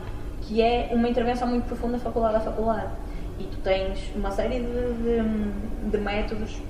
[0.42, 2.90] que é uma intervenção muito profunda faculdade a faculdade.
[3.38, 6.60] E tu tens uma série de, de, de métodos,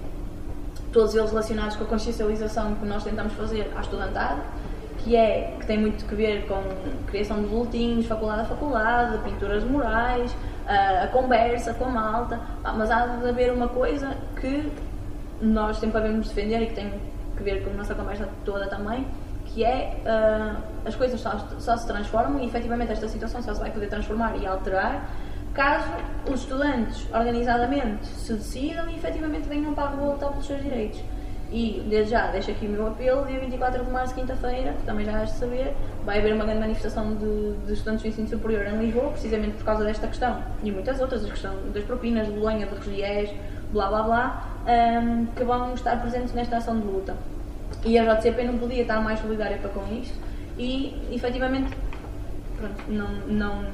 [0.93, 4.43] todos eles relacionados com a consciencialização que nós tentamos fazer à estudantada,
[4.99, 6.63] que é que tem muito que ver com
[7.07, 10.35] criação de boletins, faculdade a faculdade, pinturas morais,
[10.67, 12.41] a, a conversa com a malta,
[12.77, 14.73] mas há de haver uma coisa que
[15.41, 16.93] nós sempre devemos defender e que tem
[17.37, 19.07] que ver com a nossa conversa toda também,
[19.47, 23.61] que é uh, as coisas só, só, se transformam e efetivamente esta situação só se
[23.61, 25.09] vai poder transformar e alterar
[25.55, 25.89] caso
[26.31, 31.01] os estudantes organizadamente se decidam e efetivamente venham para a rua lutar pelos seus direitos.
[31.51, 35.23] E desde já deixo aqui o meu apelo, dia 24 de março, quinta-feira, também já
[35.23, 39.11] de saber, vai haver uma grande manifestação de, de estudantes do ensino superior em Lisboa,
[39.13, 42.75] precisamente por causa desta questão e muitas outras, a questão das propinas, de Bolonha, de
[42.75, 43.31] Regiés,
[43.73, 47.17] blá blá blá, um, que vão estar presentes nesta ação de luta.
[47.85, 50.19] E a JCP não podia estar mais solidária para com isto
[50.59, 51.77] e, efetivamente,
[52.57, 53.65] pronto, não, não,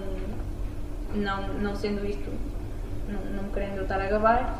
[1.14, 2.30] não, não sendo isto,
[3.08, 4.58] não, não querendo estar a gabar,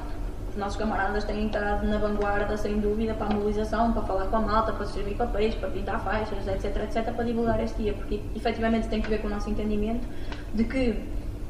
[0.53, 4.37] os nossos camaradas têm estado na vanguarda, sem dúvida, para a mobilização, para falar com
[4.37, 8.21] a malta, para distribuir papéis, para pintar faixas, etc, etc, para divulgar este dia, porque
[8.37, 10.07] efetivamente tem que ver com o nosso entendimento
[10.53, 11.03] de que,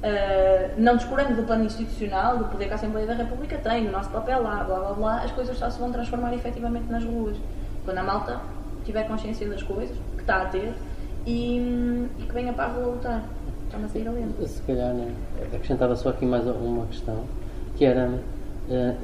[0.03, 3.93] uh, não descurando do plano institucional, do poder que a Assembleia da República tem, do
[3.93, 7.37] nosso papel lá, blá blá blá, as coisas só se vão transformar efetivamente nas ruas
[7.85, 8.41] quando a malta
[8.85, 10.73] tiver consciência das coisas, que está a ter,
[11.27, 13.23] e, e que venha para a rua lutar.
[13.67, 15.13] Está-me a sair a Se calhar, né,
[15.55, 17.25] acrescentava só aqui mais uma questão,
[17.77, 18.11] que era.
[18.69, 18.97] Uh,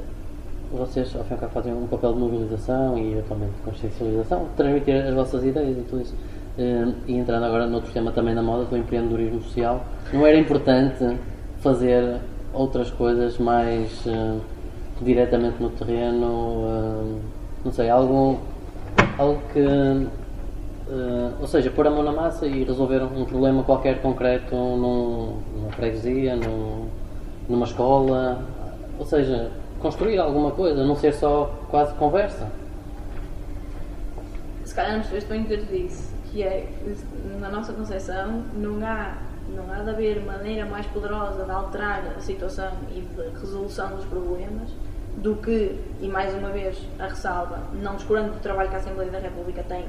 [0.70, 4.48] vocês, ao fim e ao cabo, fazem um papel de mobilização e atualmente de consciencialização,
[4.54, 6.14] transmitir as vossas ideias e tudo isso.
[6.58, 11.16] Uh, e entrando agora noutro tema também na moda, do empreendedorismo social, não era importante
[11.60, 12.18] fazer
[12.52, 14.40] outras coisas mais uh,
[15.00, 17.20] diretamente no terreno, uh,
[17.64, 18.40] não sei, algo
[19.16, 20.08] algo que.
[21.40, 25.70] Ou seja, pôr a mão na massa e resolver um problema qualquer concreto num, numa
[25.72, 26.88] freguesia, num,
[27.46, 28.42] numa escola.
[28.98, 32.50] Ou seja, construir alguma coisa, não ser só quase conversa.
[34.64, 36.68] Se calhar não percebeste bem o que eu disse, que é,
[37.40, 39.16] na nossa concepção, não há,
[39.48, 44.04] não há de haver maneira mais poderosa de alterar a situação e de resolução dos
[44.06, 44.70] problemas
[45.16, 49.10] do que, e mais uma vez a ressalva, não descurando do trabalho que a Assembleia
[49.10, 49.86] da República tem,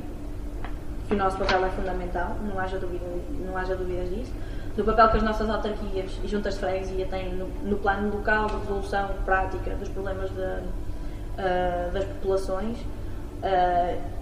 [1.07, 3.05] que o nosso papel é fundamental, não haja, dúvida,
[3.45, 4.31] não haja dúvidas disso,
[4.75, 8.47] do papel que as nossas autarquias e juntas de freguesia têm no, no plano local
[8.47, 14.18] de resolução prática dos problemas de, uh, das populações uh,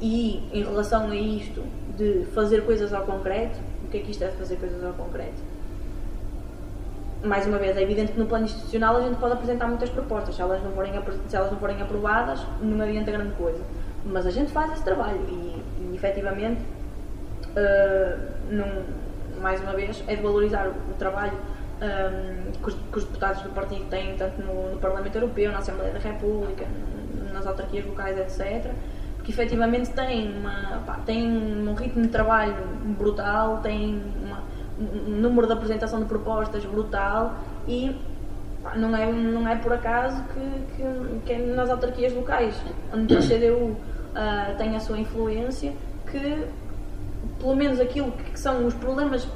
[0.00, 1.62] e em relação a isto
[1.96, 4.92] de fazer coisas ao concreto, o que é que isto é de fazer coisas ao
[4.92, 5.58] concreto?
[7.22, 10.36] mais uma vez, é evidente que no plano institucional a gente pode apresentar muitas propostas.
[10.36, 10.92] Se elas não forem,
[11.28, 13.60] se elas não forem aprovadas, não adianta grande coisa.
[14.04, 18.18] Mas a gente faz esse trabalho e, e efetivamente, uh,
[18.50, 18.66] não,
[19.40, 23.04] mais uma vez, é de valorizar o, o trabalho um, ah, que, os, que, os,
[23.04, 26.66] deputados do partido têm, tanto no, no, Parlamento Europeu, na Assembleia da República,
[27.32, 28.72] nas autarquias locais, etc.
[29.28, 32.56] Porque efetivamente têm, uma, pá, têm um ritmo de trabalho
[32.98, 34.42] brutal, têm uma
[34.80, 37.34] um número de apresentação de propostas brutal
[37.66, 37.94] e
[38.76, 42.54] não é, não é por acaso que, que, que é nas autarquias locais,
[42.94, 43.76] onde a CDU uh,
[44.14, 45.72] ah, tem a sua influência,
[46.10, 46.46] que
[47.38, 49.28] pelo menos aquilo que são os problemas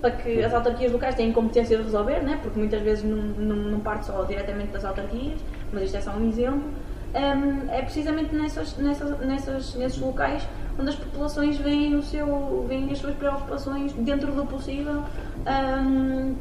[0.00, 2.38] para que as autarquias locais tenham competência de resolver, né?
[2.42, 5.40] porque muitas vezes não, não, não parte só diretamente das autarquias,
[5.72, 6.62] mas isto é só um exemplo,
[7.16, 10.46] um, é precisamente nessas, nessas, nessas, nesses locais
[10.78, 15.02] onde as populações veem, o seu, veem as suas preocupações dentro do possível
[15.46, 16.34] um,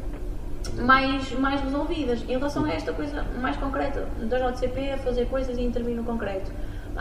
[0.82, 2.22] mais, mais resolvidas.
[2.24, 6.04] Em relação a esta coisa mais concreta da JCP, a fazer coisas e intervir no
[6.04, 6.52] concreto,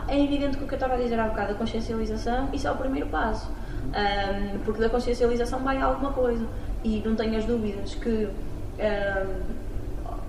[0.06, 2.70] é evidente que o que eu estava a dizer há bocado, a consciencialização, isso é
[2.70, 3.50] o primeiro passo.
[3.84, 6.46] Um, porque da consciencialização vai alguma coisa.
[6.82, 9.40] E não tenhas dúvidas que um,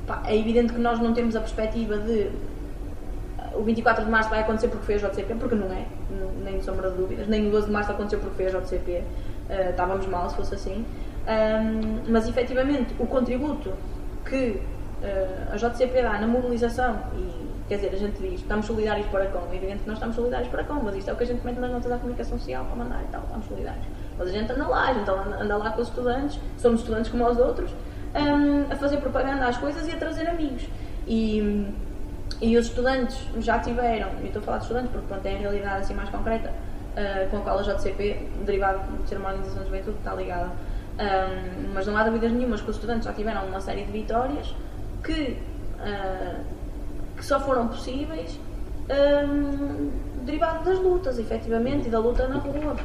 [0.08, 2.32] pá, é evidente que nós não temos a perspectiva de
[3.56, 5.86] o 24 de março vai acontecer porque foi a JCP, porque não é,
[6.44, 9.04] nem sombra de dúvidas, nem o 12 de março aconteceu porque foi a JCP, uh,
[9.50, 10.86] ah, estávamos mal se fosse assim.
[11.28, 13.74] Um, mas efetivamente o contributo
[14.26, 14.62] que
[15.02, 19.26] uh, a JCP dá na mobilização e quer dizer, a gente diz estamos solidários para
[19.28, 21.44] com, evidente que nós estamos solidários para com, mas isto é o que a gente
[21.44, 23.86] mete nas notas da comunicação social para mandar e tal, estamos solidários.
[24.18, 27.28] Mas a gente anda lá, a gente anda lá com os estudantes, somos estudantes como
[27.28, 27.72] os outros,
[28.14, 30.68] um, a fazer propaganda às coisas e a trazer amigos.
[31.08, 31.68] E,
[32.42, 35.38] e os estudantes já tiveram, e estou a falar de estudantes porque pronto, é a
[35.38, 39.64] realidade assim mais concreta, uh, com a qual a JCP, derivado de ser uma organização
[39.64, 40.52] de juventude, está ligada.
[40.96, 44.54] Um, mas não há dúvidas nenhumas que os estudantes já tiveram uma série de vitórias
[45.04, 45.38] que,
[45.80, 46.42] uh,
[47.18, 48.40] que só foram possíveis
[48.90, 49.92] um,
[50.24, 52.76] derivado das lutas, efetivamente, e da luta na rua.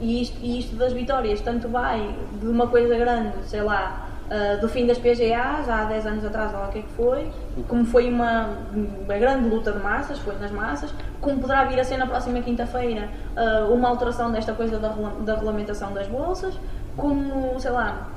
[0.00, 4.60] E isto, e isto das vitórias tanto vai de uma coisa grande, sei lá, uh,
[4.60, 7.30] do fim das PGAs, há 10 anos atrás, lá o que é que foi,
[7.68, 11.84] como foi uma, uma grande luta de massas, foi nas massas, como poderá vir a
[11.84, 16.54] ser na próxima quinta-feira uh, uma alteração desta coisa da, da regulamentação das bolsas,
[16.96, 18.08] como, sei lá,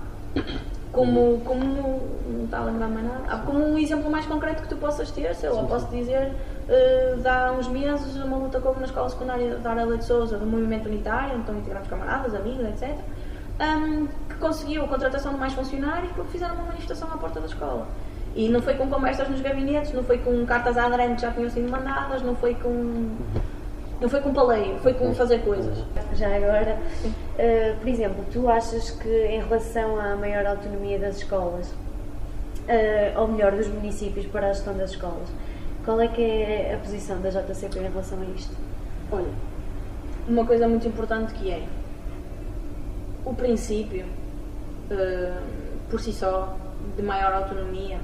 [0.92, 4.70] como, como não está a lembrar mais nada, ah, como um exemplo mais concreto que
[4.70, 6.32] tu possas ter, sei lá, posso dizer,
[6.70, 10.46] uh, há uns meses, uma luta como na escola secundária da Arela de Souza, do
[10.46, 12.98] movimento unitário, onde estão integrados camaradas, amigos, etc
[13.64, 17.46] um, que conseguiu a contratação de mais funcionários porque fizeram uma manifestação à porta da
[17.46, 17.88] escola.
[18.36, 21.32] E não foi com conversas nos gabinetes, não foi com cartas à ADREN que já
[21.32, 23.16] tinham sido mandadas, não foi com.
[24.02, 25.78] Não foi com paleio, foi com fazer coisas.
[26.16, 31.70] Já agora, uh, por exemplo, tu achas que em relação à maior autonomia das escolas,
[31.70, 35.30] uh, ou melhor, dos municípios para a gestão das escolas,
[35.86, 38.56] qual é que é a posição da JCP em relação a isto?
[39.12, 39.32] Olha,
[40.28, 41.64] uma coisa muito importante que é
[43.26, 44.06] o princípio,
[44.92, 45.42] uh,
[45.90, 46.58] por si só,
[46.96, 48.00] de maior autonomia,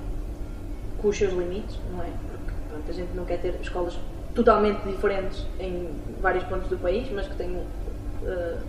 [1.02, 2.08] com os seus limites, não é?
[2.08, 3.98] Porque pronto, a gente não quer ter escolas
[4.36, 5.90] totalmente diferentes em
[6.22, 8.60] vários pontos do país, mas que tenham uh,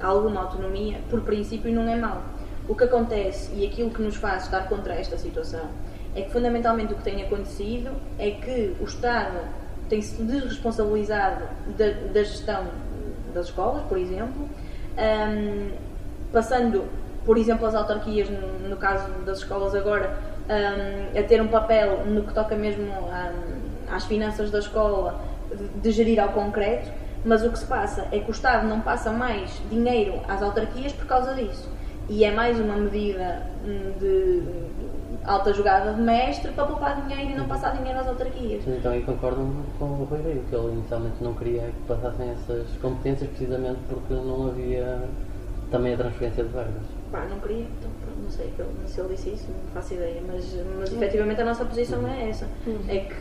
[0.00, 2.22] alguma autonomia, por princípio, não é mau.
[2.68, 5.68] O que acontece e aquilo que nos faz estar contra esta situação
[6.14, 9.38] é que, fundamentalmente, o que tem acontecido é que o Estado
[9.88, 11.44] tem-se desresponsabilizado
[11.76, 12.66] da, da gestão
[13.32, 14.48] das escolas, por exemplo,
[14.98, 15.70] um,
[16.32, 16.84] passando,
[17.24, 20.10] por exemplo, as autarquias, no, no caso das escolas agora,
[20.48, 22.92] um, a ter um papel no que toca mesmo
[23.90, 26.90] às finanças da escola, de, de gerir ao concreto,
[27.24, 30.92] mas o que se passa é que o Estado não passa mais dinheiro às autarquias
[30.92, 31.68] por causa disso.
[32.08, 34.42] E é mais uma medida hum, de
[35.28, 38.62] alta jogada de mestre para poupar dinheiro e não passar dinheiro às autarquias.
[38.66, 39.46] Então aí concordo
[39.78, 44.14] com o Rui Rio, que ele inicialmente não queria que passassem essas competências precisamente porque
[44.14, 45.02] não havia
[45.70, 46.82] também a transferência de verbas.
[47.12, 47.90] Pá, não queria, então
[48.22, 48.52] não sei
[48.86, 52.08] se ele disse isso, não faço ideia, mas, mas efetivamente a nossa posição uhum.
[52.08, 52.48] é essa.
[52.66, 52.78] Uhum.
[52.88, 53.14] É que,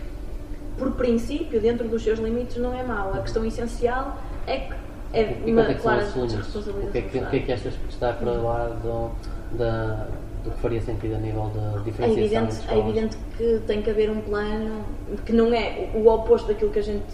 [0.77, 3.13] por princípio, dentro dos seus limites não é mau.
[3.13, 4.73] A questão essencial é que
[5.13, 6.87] é e uma é clara responsabilidade.
[6.87, 9.11] O que, é que, o que é que achas que está para lá do,
[9.57, 10.07] da
[10.47, 13.89] do que faria sentido a nível de diferenciação é evidente, é evidente que tem que
[13.89, 14.85] haver um plano
[15.25, 17.05] que não é o oposto daquilo que a gente,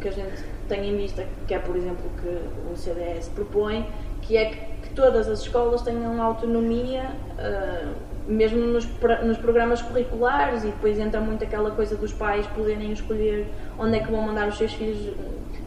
[0.00, 3.86] que a gente tem em vista, que é, por exemplo, que o CDS propõe,
[4.22, 4.56] que é que,
[4.88, 7.94] que todas as escolas tenham autonomia, uh,
[8.26, 8.88] mesmo nos,
[9.22, 13.46] nos programas curriculares, e depois entra muito aquela coisa dos pais poderem escolher
[13.78, 15.14] onde é que vão mandar os seus filhos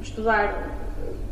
[0.01, 0.75] estudar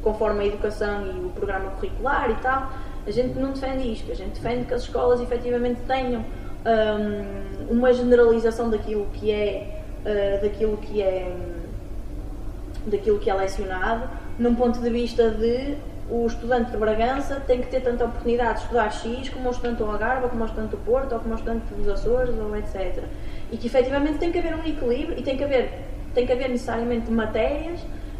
[0.01, 2.71] conforme a educação e o programa curricular e tal
[3.07, 6.25] a gente não defende isto, a gente defende que as escolas efetivamente tenham
[6.65, 11.35] um, uma generalização daquilo que é uh, daquilo que é
[12.87, 15.77] daquilo que é lecionado, num ponto de vista de
[16.09, 19.77] o estudante de Bragança tem que ter tanta oportunidade de estudar X como o estudante
[19.77, 23.03] do Algarve, como o estudante do Porto, ou como o estudante dos Açores, ou etc.
[23.51, 25.71] E que efetivamente tem que haver um equilíbrio e tem que haver,
[26.13, 27.79] tem que haver necessariamente matérias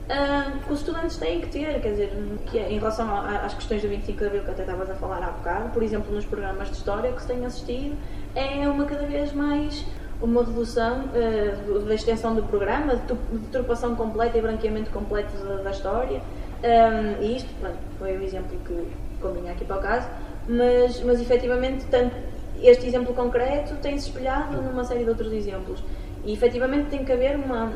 [0.09, 2.11] uh, que os estudantes têm que ter, quer dizer,
[2.45, 5.23] que é, em relação às questões do 25 de Abril que até estavas a falar
[5.23, 7.97] há bocado, por exemplo, nos programas de história que se tem assistido,
[8.35, 9.85] é uma cada vez mais
[10.21, 15.71] uma redução uh, da extensão do programa, de deturpação completa e branqueamento completo da, da
[15.71, 16.21] história.
[16.63, 18.87] Um, e isto pronto, foi o exemplo que
[19.21, 20.07] convinha aqui para o caso.
[20.47, 22.15] mas, mas efetivamente tanto,
[22.61, 25.83] este exemplo concreto tem-se espelhado numa série de outros exemplos.
[26.23, 27.71] E efetivamente tem que haver uma,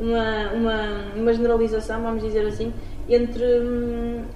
[0.00, 2.72] uma, uma, uma generalização, vamos dizer assim,
[3.08, 3.44] entre,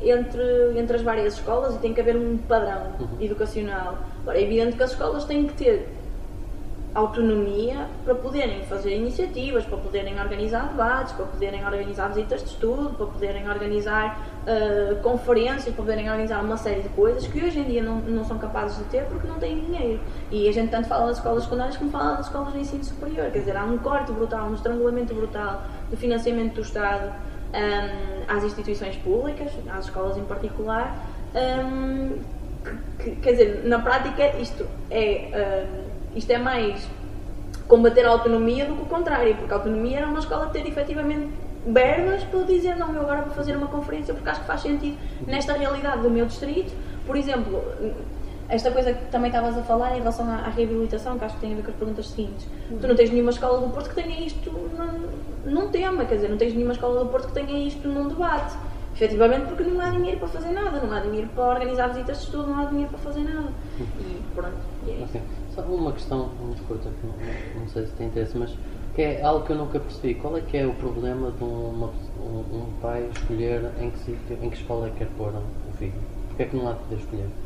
[0.03, 3.98] entre, entre as várias escolas e tem que haver um padrão educacional.
[4.20, 5.88] Agora, é evidente que as escolas têm que ter
[6.95, 12.91] autonomia para poderem fazer iniciativas, para poderem organizar debates, para poderem organizar visitas de estudo,
[12.97, 17.65] para poderem organizar uh, conferências, para poderem organizar uma série de coisas que hoje em
[17.65, 20.01] dia não, não são capazes de ter porque não têm dinheiro.
[20.31, 23.31] E a gente tanto fala das escolas secundárias como fala das escolas de ensino superior.
[23.33, 27.13] Quer dizer, há um corte brutal, um estrangulamento brutal do financiamento do Estado
[27.53, 30.97] um, às instituições públicas, às escolas em particular.
[31.35, 32.23] Um,
[32.65, 35.67] que, que, quer dizer, na prática isto é.
[35.81, 35.84] Um,
[36.14, 36.87] isto é mais
[37.66, 41.29] combater a autonomia do que o contrário, porque a autonomia era uma escola ter efetivamente
[41.66, 44.98] verbas para dizer não, eu agora vou fazer uma conferência porque acho que faz sentido
[45.27, 46.72] nesta realidade do meu distrito.
[47.07, 47.62] Por exemplo,
[48.48, 51.40] esta coisa que também estavas a falar em relação à, à, reabilitação, que acho que
[51.40, 52.46] tem a ver com as perguntas seguintes.
[52.70, 52.79] Uhum.
[52.79, 56.29] Tu não tens nenhuma escola do Porto que tenha isto num, num tema, quer dizer,
[56.29, 58.55] não tens nenhuma escola do Porto que tenha isto num debate.
[58.95, 62.25] Efetivamente porque não há dinheiro para fazer nada, não há dinheiro para organizar visitas de
[62.25, 63.53] estudo, não há dinheiro para fazer nada.
[63.99, 65.05] E pronto, e é.
[65.05, 65.21] Okay.
[65.53, 68.57] Só uma questão muito curta, que não, não, sei se tem interesse, mas
[68.95, 70.15] que é algo que eu nunca percebi.
[70.15, 74.51] Qual é que é o problema de uma, um, um, pai escolher em que, em
[74.51, 75.93] que escola é que quer pôr o filho?
[76.29, 77.44] Porquê é que não há de poder escolher?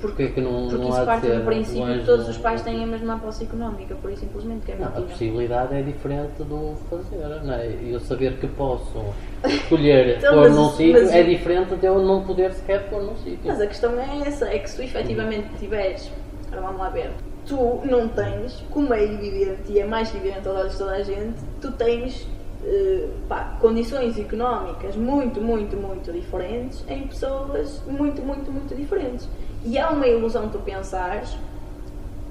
[0.00, 2.84] Porque, é que não, porque não isso parte do princípio que todos os pais têm
[2.84, 6.74] a mesma posse económica, por isso simplesmente que é não, A possibilidade é diferente do
[6.90, 7.78] fazer, não é?
[7.82, 9.02] Eu saber que posso
[9.46, 13.40] escolher então, pôr num sítio é diferente de eu não poder sequer pôr num sítio.
[13.44, 16.10] Mas a questão é essa, é que se tu efetivamente tiveres
[16.56, 17.10] Agora vamos lá ver.
[17.44, 21.02] Tu não tens, como é evidente e é mais evidente aos olhos de toda a
[21.02, 28.50] gente, tu tens uh, pá, condições económicas muito, muito, muito diferentes em pessoas muito, muito,
[28.50, 29.28] muito diferentes.
[29.64, 31.36] E é uma ilusão tu pensares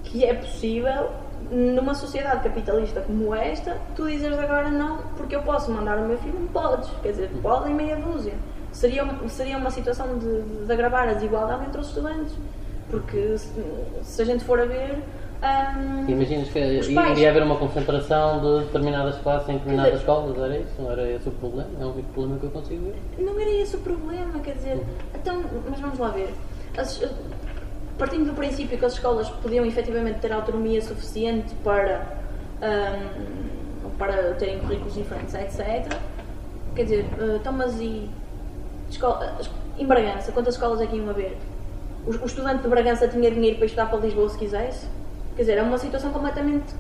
[0.04, 1.10] que é possível
[1.52, 6.18] numa sociedade capitalista como esta, tu dizes agora não, porque eu posso mandar o meu
[6.18, 8.34] filho, podes, quer dizer, podem meia dúzia.
[8.72, 12.34] Seria, seria uma situação de, de agravar a desigualdade entre os estudantes.
[12.90, 13.50] Porque se,
[14.04, 15.00] se a gente for a ver.
[15.42, 20.58] Um, Imaginas que iria haver uma concentração de determinadas classes em determinadas dizer, escolas, era
[20.58, 20.82] isso?
[20.82, 21.70] Não era esse o problema?
[21.80, 23.24] É o único problema que eu consigo ver?
[23.24, 24.76] Não era esse o problema, quer dizer.
[24.76, 24.84] Uhum.
[25.16, 26.34] Então, mas vamos lá ver.
[26.78, 27.02] As,
[27.98, 32.06] partindo do princípio que as escolas podiam efetivamente ter autonomia suficiente para,
[32.62, 35.98] um, para terem currículos diferentes, etc.
[36.76, 38.10] Quer dizer, uh, então, mas e.
[38.90, 39.40] Escola,
[39.80, 41.36] em Bragança, quantas escolas é que iam haver?
[42.06, 44.88] o, o estudante de Bragança tinha dinheiro para estudar para Lisboa se quisesse.
[45.36, 46.74] Quer dizer, é uma situação completamente.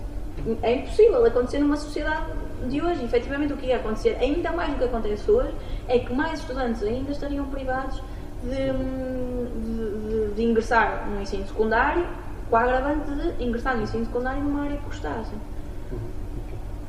[0.62, 2.31] É impossível acontecer numa sociedade
[2.69, 3.03] de hoje.
[3.03, 5.53] Efetivamente, o que ia acontecer, ainda mais do que acontece hoje,
[5.88, 8.01] é que mais estudantes ainda estariam privados
[8.45, 12.05] de, de, de, ingressar no ensino secundário,
[12.49, 15.38] com a agravante de ingressar no ensino secundário numa área que gostassem.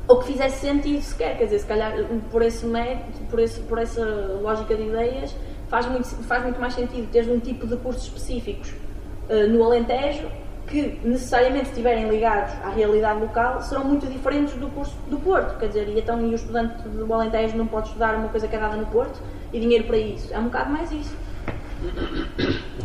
[0.07, 1.93] Ou que fizesse sentido sequer, quer dizer, se calhar
[2.31, 4.05] por, esse método, por, esse, por essa
[4.41, 5.35] lógica de ideias,
[5.67, 8.73] faz muito, faz muito mais sentido teres um tipo de cursos específicos
[9.29, 10.27] uh, no Alentejo
[10.67, 15.67] que necessariamente estiverem ligados à realidade local serão muito diferentes do curso do Porto, quer
[15.67, 18.59] dizer, e então e o estudante do Alentejo não pode estudar uma coisa que é
[18.59, 19.21] dada no Porto
[19.53, 21.15] e dinheiro para isso, é um bocado mais isso.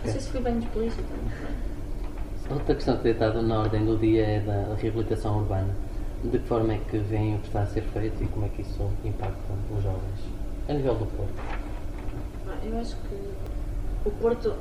[0.04, 1.04] Sei se bem explícito.
[2.50, 5.74] Outra questão que tem estado na ordem do dia é da reabilitação urbana.
[6.24, 8.48] De que forma é que vem o que está a ser feito e como é
[8.48, 10.20] que isso impacta os jovens?
[10.68, 11.62] A nível do Porto
[12.64, 13.14] eu acho que
[14.04, 14.54] o Porto,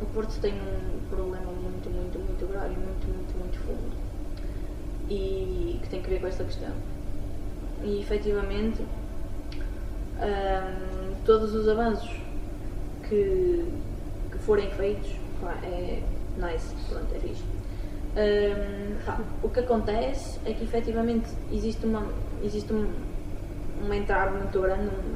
[0.00, 3.96] o Porto tem um problema muito, muito, muito grave, muito, muito, muito fundo.
[5.08, 6.72] E que tem que ver com esta questão.
[7.82, 8.82] E efetivamente,
[10.18, 12.19] um, todos os avanços
[13.10, 13.66] que,
[14.30, 16.00] que forem feitos, pá, é
[16.38, 17.42] nice, pronto, é fixe.
[18.12, 22.06] Um, pá, o que acontece é que efetivamente existe uma,
[22.42, 22.88] existe um,
[23.84, 25.14] uma entrada muito grande, um,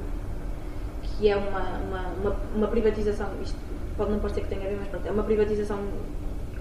[1.02, 3.56] que é uma, uma, uma, uma, privatização, isto
[3.96, 5.78] pode não parecer que tenha a ver, mas pronto, é uma privatização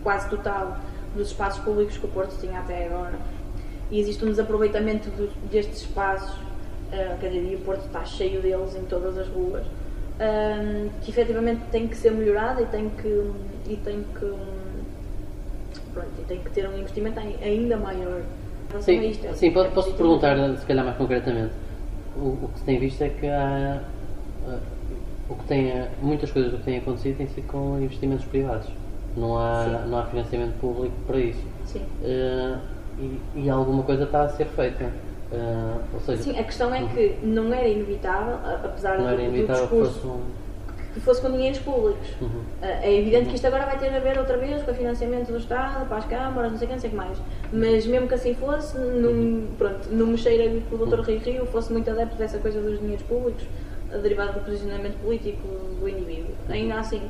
[0.04, 0.78] quase total
[1.16, 3.18] dos espaços públicos que o Porto tinha até agora.
[3.90, 8.42] E existe um desaproveitamento do, destes espaços, uh, quer dizer, e o Porto está cheio
[8.42, 9.66] deles em todas as ruas,
[10.20, 13.32] um, que efetivamente tem que ser melhorado e tem que,
[13.68, 14.34] e tem que,
[15.94, 18.22] pronto, e tem que ter um investimento ainda maior.
[18.80, 21.54] Sim, isto, sim é posso perguntar, se calhar mais concretamente.
[22.16, 23.82] O, o que se tem visto é que há
[24.48, 24.60] uh,
[25.30, 28.68] o que tem, muitas coisas do que têm acontecido têm sido com investimentos privados.
[29.16, 31.44] Não há, não há financiamento público para isso.
[31.66, 31.82] Sim.
[32.02, 32.60] Uh,
[32.98, 34.92] e, e, alguma coisa está a ser feita.
[35.34, 39.88] Uh, seja, Sim, a questão é que não era inevitável, apesar não era inevitável do
[39.88, 40.22] discurso, um...
[40.94, 42.08] que fosse com dinheiros públicos.
[42.22, 42.44] Uhum.
[42.62, 45.38] É evidente que isto agora vai ter a ver outra vez com o financiamento do
[45.40, 47.18] Estado, para as câmaras, não sei o que, não sei o que mais.
[47.52, 51.00] Mas mesmo que assim fosse, não, pronto, não me cheira que o Dr.
[51.00, 53.44] Rui Rio fosse muito adepto dessa coisa dos dinheiros públicos,
[54.02, 55.48] derivado do posicionamento político
[55.80, 56.36] do indivíduo.
[56.48, 57.02] Ainda assim,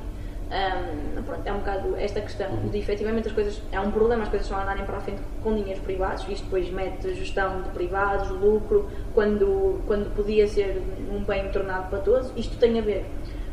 [0.54, 4.30] um, pronto, é um bocado esta questão de efetivamente as coisas, é um problema as
[4.30, 8.30] coisas só andarem para a frente com dinheiros privados, isto depois mete gestão de privados,
[8.30, 10.82] lucro, quando, quando podia ser
[11.12, 13.06] um bem tornado para todos, isto tem a ver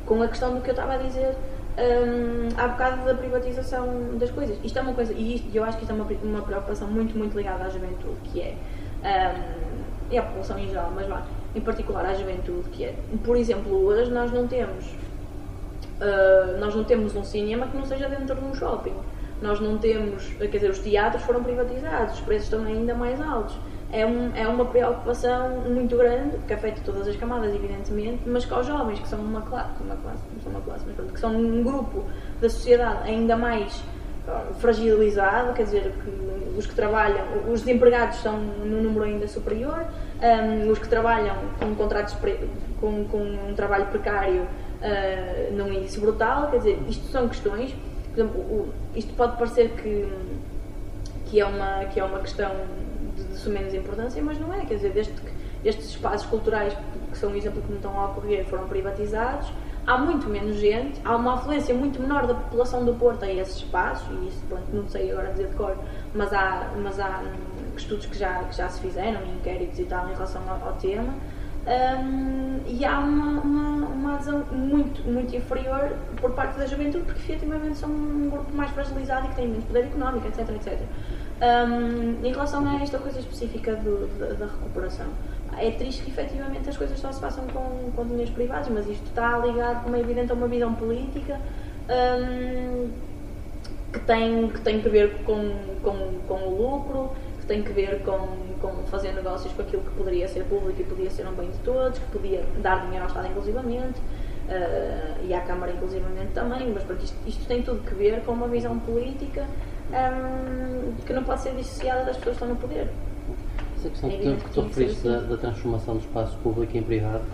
[0.05, 1.35] com a questão do que eu estava a dizer
[1.79, 4.59] um, há bocado da privatização das coisas.
[4.63, 7.17] Isto é uma coisa, e isto, eu acho que isto é uma, uma preocupação muito,
[7.17, 8.55] muito ligada à juventude, que é,
[9.03, 9.81] um,
[10.11, 12.95] e à população em geral, mas lá, em particular à juventude, que é,
[13.25, 14.85] por exemplo, hoje nós não temos
[16.01, 18.95] Uh, nós não temos um cinema que não seja dentro de um shopping.
[19.43, 23.57] Nós não temos, quer dizer, os teatros foram privatizados, os preços estão ainda mais altos.
[23.93, 28.55] É, um, é uma preocupação muito grande, que afeta todas as camadas, evidentemente, mas que
[28.55, 31.21] aos jovens, que são uma classe, uma classe, não são uma classe, mas pronto, que
[31.21, 32.05] são um grupo
[32.41, 33.83] da sociedade ainda mais
[34.29, 39.85] uh, fragilizado, quer dizer, que os que trabalham, os desempregados estão num número ainda superior,
[40.23, 42.15] um, os que trabalham com contratos,
[42.81, 44.47] com, com um trabalho precário
[44.81, 46.51] uh, num índice brutal.
[46.51, 47.75] Quer dizer, isto são questões.
[48.13, 50.09] Por exemplo, o, isto pode parecer que,
[51.27, 52.51] que, é uma, que é uma questão
[53.17, 54.65] de, de menos importância, mas não é.
[54.65, 55.31] Quer dizer, desde que
[55.65, 56.77] estes espaços culturais,
[57.11, 59.53] que são um exemplo que não estão a ocorrer, foram privatizados,
[59.87, 63.57] há muito menos gente, há uma afluência muito menor da população do Porto a esses
[63.57, 65.77] espaços, e isso pronto, não sei agora dizer de cor,
[66.15, 70.09] mas há, mas há hum, estudos que já, que já se fizeram, inquéritos e tal,
[70.09, 71.13] em relação ao, ao tema.
[71.67, 77.21] Um, e há uma, uma, uma, adesão muito, muito inferior por parte da juventude, porque
[77.21, 80.49] efetivamente são um grupo mais fragilizado e que tem menos poder económico, etc.
[80.51, 80.79] etc.
[81.43, 85.07] Um, em relação a esta coisa específica do, da, da, recuperação,
[85.59, 89.05] é triste que efetivamente as coisas só se façam com, com dinheiros privados, mas isto
[89.07, 91.39] está ligado, como é evidente, a uma visão política.
[91.89, 93.11] Um,
[93.93, 95.53] que tem, que tem que ver com,
[95.83, 97.11] com, com o lucro,
[97.51, 98.29] tem que ver com,
[98.61, 101.59] com fazer negócios com aquilo que poderia ser público e podia ser um bem de
[101.59, 106.85] todos, que podia dar dinheiro ao Estado inclusivamente, uh, e à Câmara inclusivamente também, mas
[106.85, 109.49] porque isto, isto, tem tudo que ver com uma visão política
[109.91, 112.89] um, ehm, que não pode ser dissociada das pessoas que estão no poder.
[113.77, 117.25] Essa questão é que, que tu referiste da, da, transformação do espaço público em privado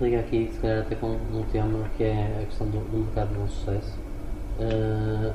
[0.00, 3.34] liga aqui, se calhar, até com um tema que é a questão do, do mercado
[3.34, 3.98] do sucesso.
[4.60, 5.32] Uh,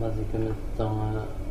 [0.00, 1.45] basicamente estão a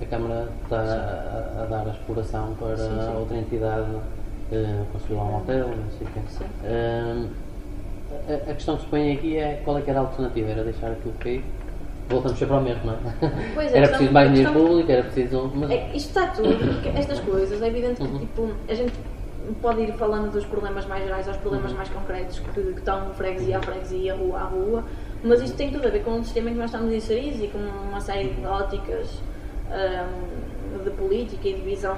[0.00, 3.16] a Câmara está a, a, dar a exploração para sim, sim.
[3.18, 6.20] outra entidade uh, construir lá um hotel, não sei o quê.
[6.64, 7.28] Uh,
[8.28, 10.50] a, a, questão que se põe aqui é qual é que era a alternativa?
[10.50, 11.44] Era deixar aquilo cair?
[12.08, 13.52] Voltamos sempre ao mesmo, não é?
[13.54, 15.52] Pois é era preciso mais dinheiro público, era preciso.
[15.54, 15.70] Mas...
[15.70, 18.18] É, isto está tudo, estas coisas, é evidente que uhum.
[18.18, 18.94] tipo, a gente
[19.60, 21.76] pode ir falando dos problemas mais gerais aos problemas uhum.
[21.76, 24.84] mais concretos que, que estão freguesia a freguesia, rua a rua,
[25.22, 27.48] mas isto tem tudo a ver com o sistema em que nós estamos inseridos e
[27.48, 29.20] com uma série de óticas
[29.70, 31.96] um, de política e de visão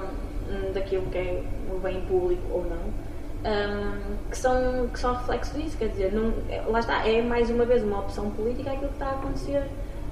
[0.49, 1.43] hum, daquilo que é
[1.73, 3.11] o bem público ou não,
[3.45, 5.77] um, que, são, que são reflexo disso.
[5.79, 8.95] Quer dizer, não, é, lá está, é mais uma vez uma opção política aquilo que
[8.95, 9.65] está a acontecer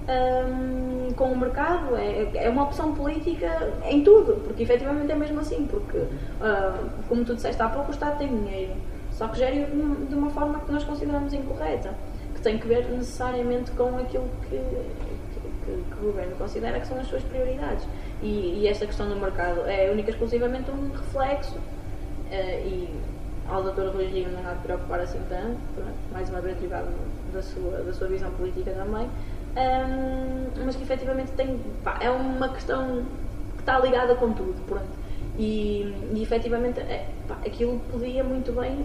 [0.09, 1.97] um, com o mercado.
[1.97, 5.67] É, é uma opção política em tudo, porque efetivamente é mesmo assim.
[5.67, 8.75] Porque, uh, como tu disseste há pouco, o Estado tem dinheiro,
[9.11, 11.95] só que gera de uma forma que nós consideramos incorreta,
[12.35, 14.57] que tem que ver necessariamente com aquilo que
[15.69, 17.85] que, que, o governo considera que são as suas prioridades.
[18.23, 21.57] E, e esta questão do mercado é única e exclusivamente um reflexo.
[21.57, 22.89] Uh, e
[23.49, 23.89] ao Dr.
[23.95, 25.59] Rui não há de preocupar assim tanto,
[26.13, 26.89] mais uma vez derivado
[27.33, 29.09] da sua, da sua visão política também,
[29.57, 33.05] um, mas que efetivamente tem, pá, é uma questão
[33.55, 35.09] que está ligada com tudo, pronto.
[35.39, 38.85] E, e efetivamente é, pá, aquilo podia muito bem,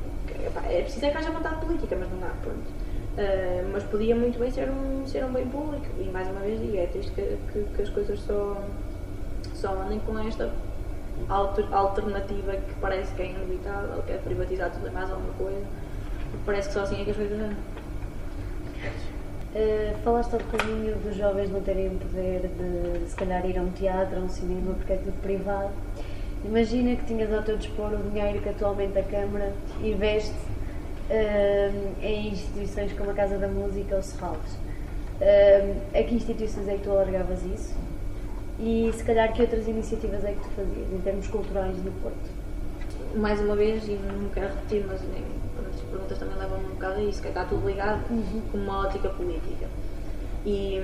[0.54, 2.83] pá, é preciso é que haja vontade política, mas não há, pronto.
[3.14, 5.86] Uh, mas podia muito bem ser um, ser um bem público.
[6.00, 8.60] E mais uma vez digo, é triste que, que, que as coisas só,
[9.54, 10.52] só andem com esta
[11.30, 15.64] alter, alternativa que parece que é inevitável, que é privatizar tudo e mais alguma coisa.
[16.46, 17.58] Parece que só assim é que as coisas andam.
[19.56, 23.70] Uh, falaste há bocadinho dos jovens não terem poder de se calhar ir a um
[23.70, 25.70] teatro, a um cinema, porque é tudo privado.
[26.44, 30.34] Imagina que tinhas ao teu dispor o dinheiro que atualmente a Câmara investe
[32.02, 34.54] em instituições como a Casa da Música ou Serralves.
[35.22, 37.76] Uh, a que instituições é que tu alargavas isso?
[38.60, 42.30] E se calhar que outras iniciativas é que tu fazias em termos culturais no Porto?
[43.16, 47.04] Mais uma vez, e não quero repetir, mas as perguntas também levam um bocado a
[47.04, 48.42] isso, que está tudo ligado uhum.
[48.52, 49.68] com uma ótica política.
[50.46, 50.80] E,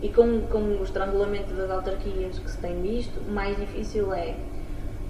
[0.00, 4.34] e com, com o estrangulamento das autarquias que se tem visto, mais difícil é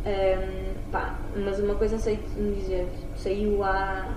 [0.04, 2.86] um, Pá, mas uma coisa sei dizer,
[3.16, 4.14] saiu há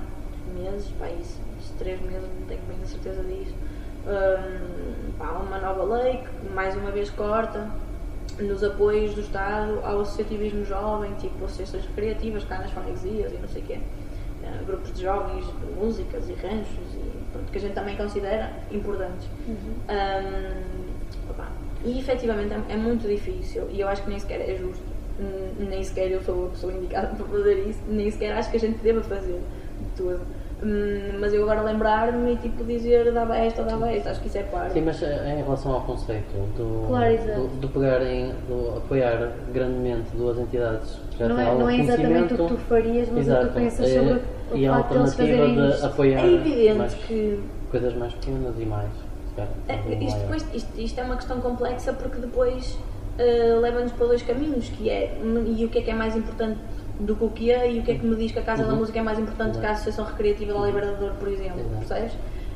[0.53, 3.55] meses, pá, isso, isso, três meses, não tenho bem a certeza disso.
[4.05, 7.71] Um, pá, uma nova lei que mais uma vez corta
[8.39, 13.47] nos apoios do Estado ao associativismo jovem, tipo associações recreativas, cá nas freguesias e não
[13.47, 13.79] sei o quê.
[14.43, 18.51] Uh, grupos de jovens, de músicas e ranchos, e, pronto, que a gente também considera
[18.69, 19.29] importantes.
[19.47, 19.75] Uhum.
[19.89, 21.47] Um, opa,
[21.85, 24.83] e efetivamente é, é, muito difícil e eu acho que nem sequer é justo,
[25.59, 28.59] nem sequer eu sou a pessoa indicada para fazer isso, nem sequer acho que a
[28.59, 29.39] gente deva fazer
[29.79, 30.21] de tudo.
[30.63, 34.37] Hum, mas eu agora lembrar-me e tipo dizer dava esta, dava esta, acho que isso
[34.37, 34.73] é parte.
[34.73, 40.15] Sim, mas eh, em relação ao conceito do, claro, do, do pegarem, do apoiar grandemente
[40.15, 43.41] duas entidades que já não é, não é exatamente o que tu farias, mas Exato.
[43.41, 45.85] o que tu pensas sobre é, o e a alternativa de isto.
[45.85, 48.89] apoiar é evidente mais, que coisas mais pequenas e mais.
[49.67, 52.77] É, isto, depois, isto, isto é uma questão complexa porque depois
[53.19, 55.17] uh, leva-nos para dois caminhos, que é
[55.57, 56.59] e o que é que é mais importante
[56.99, 58.63] do que o que é e o que é que me diz que a Casa
[58.63, 58.69] uhum.
[58.69, 59.61] da Música é mais importante uhum.
[59.61, 61.77] que a Associação Recreativa da Libertador, por exemplo, uhum.
[61.79, 62.13] percebes?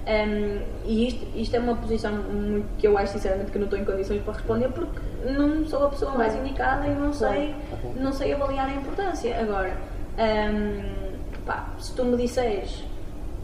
[0.08, 3.78] Um, e isto, isto é uma posição muito, que eu acho sinceramente que não estou
[3.78, 7.54] em condições para responder porque não sou a pessoa mais indicada e não sei,
[7.96, 9.40] não sei avaliar a importância.
[9.40, 9.78] Agora,
[10.18, 12.84] um, pá, se tu me disseres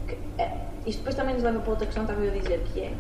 [0.08, 0.58] que, é,
[0.88, 2.94] isto depois também nos leva para outra questão, estava eu a dizer, que é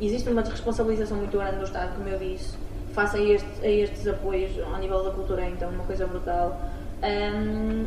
[0.00, 2.56] existe uma desresponsabilização muito grande do Estado, como eu disse,
[2.96, 6.58] face a, este, a estes apoios ao nível da cultura, é então uma coisa brutal.
[7.04, 7.86] Um,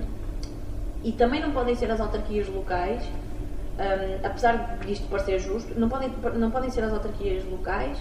[1.04, 6.14] e também não podem ser as autarquias locais, um, apesar disto parecer justo, não podem,
[6.36, 7.98] não podem ser as autarquias locais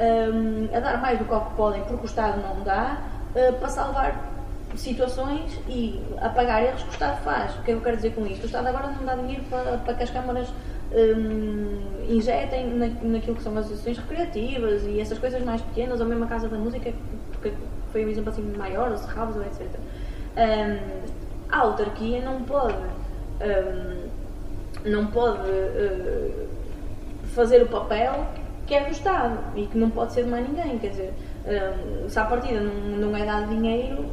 [0.00, 2.98] um, a dar mais do que que podem, porque o Estado não dá,
[3.30, 4.30] uh, para salvar
[4.74, 7.54] situações e apagar erros que o Estado faz.
[7.54, 8.42] O é que eu quero dizer com isto?
[8.42, 10.48] O Estado agora não dá dinheiro para, para que as câmaras
[10.92, 16.06] um, injetem na, naquilo que são as associações recreativas e essas coisas mais pequenas, ou
[16.06, 16.92] mesmo a Casa da Música,
[17.32, 17.52] porque
[17.92, 19.68] foi um exemplo assim maior, os Serralves, etc.
[20.36, 21.10] Um,
[21.50, 22.76] a autarquia não pode,
[23.40, 26.48] um, não pode uh,
[27.34, 28.26] fazer o papel
[28.66, 30.78] que é do Estado e que não pode ser de mais ninguém.
[30.78, 31.12] Quer dizer,
[32.04, 34.06] um, se à partida não, não é dado dinheiro,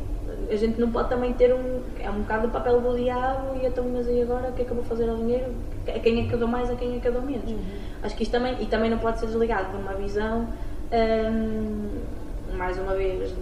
[0.50, 1.82] a gente não pode também ter um.
[2.00, 4.66] É um bocado o papel do diabo e então, mas aí agora o que é
[4.66, 5.54] que eu vou fazer ao dinheiro?
[5.88, 7.52] A quem é que eu dou mais, a quem é que eu dou menos?
[7.52, 7.60] Uhum.
[8.02, 8.56] Acho que isto também.
[8.62, 10.48] E também não pode ser desligado de uma visão,
[12.54, 13.34] mais uma vez,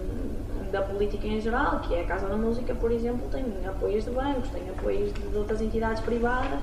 [0.70, 4.10] da política em geral, que é a Casa da Música, por exemplo, tem apoios de
[4.10, 6.60] bancos, tem apoios de outras entidades privadas,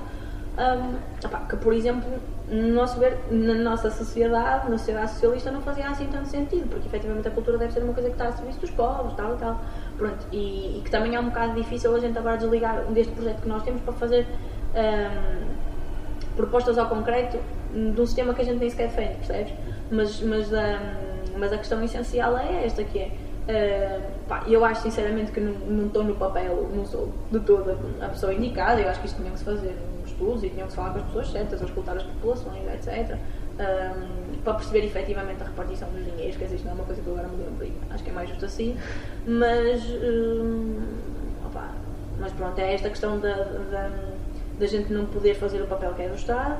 [0.56, 2.08] um, opa, que, por exemplo,
[2.48, 6.86] no nosso ver, na nossa sociedade, na sociedade socialista, não fazia assim tanto sentido, porque
[6.86, 9.38] efetivamente a cultura deve ser uma coisa que está a serviço dos povos, tal e
[9.38, 9.60] tal.
[9.96, 13.42] Pronto, e, e, que também é um bocado difícil a gente agora desligar deste projeto
[13.42, 14.26] que nós temos para fazer
[14.74, 17.38] um, propostas ao concreto
[17.72, 19.52] de um sistema que a gente nem sequer defende, percebes?
[19.90, 23.10] Mas, mas, um, mas a questão essencial é esta, que é
[23.44, 28.08] Uh, pá, eu acho sinceramente que não estou no papel, não sou de toda a
[28.08, 28.80] pessoa indicada.
[28.80, 29.76] Eu acho que isto tinha que se fazer
[30.24, 33.16] estudos e tinha que falar com as pessoas certas, ou escutar as populações, etc.
[33.54, 37.00] Um, para perceber efetivamente a repartição dos dinheiros, quer dizer, isto não é uma coisa
[37.00, 38.76] que eu agora me lembro, acho que é mais justo assim.
[39.26, 40.80] Mas, um,
[41.46, 41.70] opa,
[42.18, 43.90] mas pronto, é esta questão da, da,
[44.58, 46.56] da gente não poder fazer o papel que é do Estado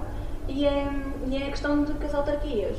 [0.49, 0.87] e é,
[1.27, 2.77] e é a questão de que as autarquias,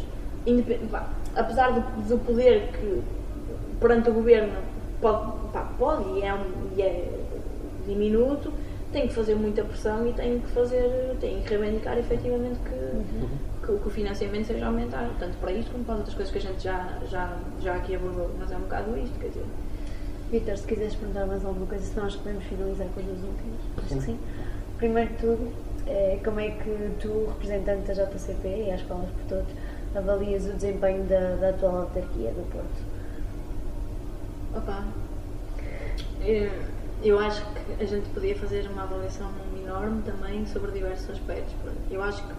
[0.91, 3.01] pá, apesar do, do poder que
[3.79, 4.53] perante o governo
[5.01, 6.37] pode, pá, pode e, é,
[6.77, 7.09] e é
[7.85, 8.51] diminuto,
[8.91, 13.27] tem que fazer muita pressão e tem que fazer, tem que reivindicar efetivamente que, uhum.
[13.61, 16.41] que, que, o financiamento seja aumentado, tanto para isto como para outras coisas que a
[16.41, 19.45] gente já, já, já aqui abordou, mas é um bocado isto, quer dizer.
[20.31, 23.19] Vitor, se quiseres perguntar mais alguma coisa, senão acho que podemos finalizar com as duas
[23.19, 23.59] últimas.
[23.77, 24.19] Acho que sim.
[24.77, 25.51] Primeiro de tudo,
[25.87, 29.53] é, como é que tu, representante da JCP e às escolas por todos,
[29.95, 32.95] avalias o desempenho da, da atual autarquia do Porto?
[34.55, 34.83] Opa,
[36.21, 36.49] eu,
[37.03, 39.29] eu acho que a gente podia fazer uma avaliação
[39.63, 41.53] enorme também sobre diversos aspectos.
[41.89, 42.33] Eu acho que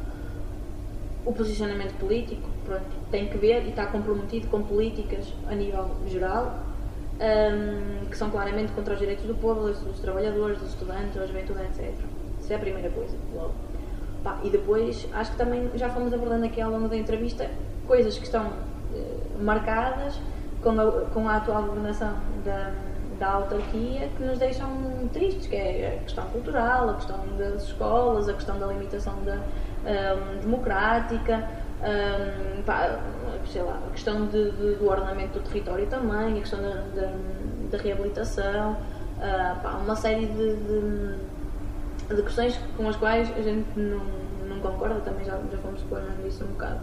[1.25, 6.67] o posicionamento político pronto, tem que ver e está comprometido com políticas a nível geral
[7.17, 11.27] um, que são claramente contra os direitos do povo, dos, dos trabalhadores, dos estudantes, da
[11.27, 11.93] juventude, etc.
[12.41, 13.55] Isso é a primeira coisa, logo.
[14.23, 17.51] Pá, e depois, acho que também já fomos abordando aqui ao longo da entrevista
[17.87, 20.21] coisas que estão uh, marcadas
[20.63, 22.73] com a, com a atual governação da,
[23.19, 24.69] da autarquia que nos deixam
[25.12, 29.35] tristes, que é a questão cultural, a questão das escolas, a questão da limitação da,
[29.35, 31.49] um, democrática,
[31.81, 32.99] um, pá,
[33.47, 37.12] sei lá, a questão de, de, do ordenamento do território também, a questão da, da,
[37.71, 43.67] da reabilitação, uh, pá, uma série de, de, de, questões com as quais a gente
[43.79, 44.05] não,
[44.49, 46.81] não concorda, também já, já fomos explorando isso um bocado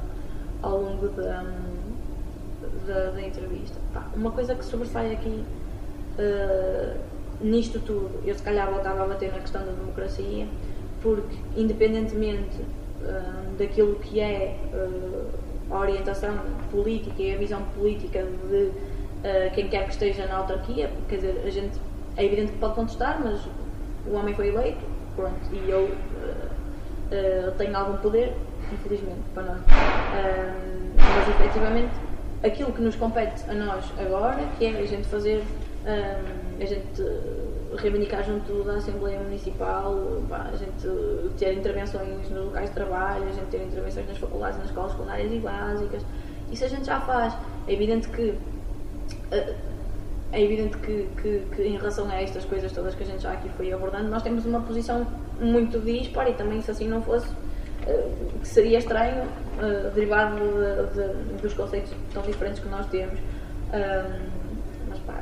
[0.61, 1.43] ao longo da
[2.85, 3.79] da, da entrevista.
[3.93, 5.43] Pá, uma coisa que sobressai aqui
[6.17, 6.97] uh,
[7.41, 10.47] nisto tudo, eu se calhar voltava a bater na questão da democracia,
[11.01, 16.37] porque independentemente uh, daquilo que é uh, a orientação
[16.71, 18.71] política e a visão política de
[19.55, 21.79] quem quer que esteja na autarquia, quer dizer, a gente
[22.17, 23.39] é evidente que pode contestar, mas
[24.05, 24.83] o homem foi eleito,
[25.15, 25.89] pronto, e eu
[27.57, 28.33] tenho algum poder,
[28.69, 29.61] infelizmente, para nós.
[30.97, 31.93] mas efetivamente
[32.43, 35.41] aquilo que nos compete a nós agora, que é a gente fazer
[35.85, 37.03] a gente
[37.77, 39.95] reivindicar junto da Assembleia Municipal,
[40.31, 40.87] a gente
[41.37, 45.31] ter intervenções nos locais de trabalho, a gente ter intervenções nas faculdades, nas escolas secundárias
[45.31, 46.05] e básicas.
[46.51, 47.35] Isso a gente já faz.
[47.67, 48.37] É evidente que.
[49.31, 49.55] Eh,
[50.31, 53.33] é evidente que, que, que, em relação a estas coisas todas que a gente já
[53.33, 55.05] aqui foi abordando, nós temos uma posição
[55.39, 57.27] muito dispara e também se assim não fosse,
[57.85, 58.09] eh,
[58.41, 59.27] que seria estranho,
[59.59, 63.19] eh, derivado de, de, dos conceitos tão diferentes que nós temos.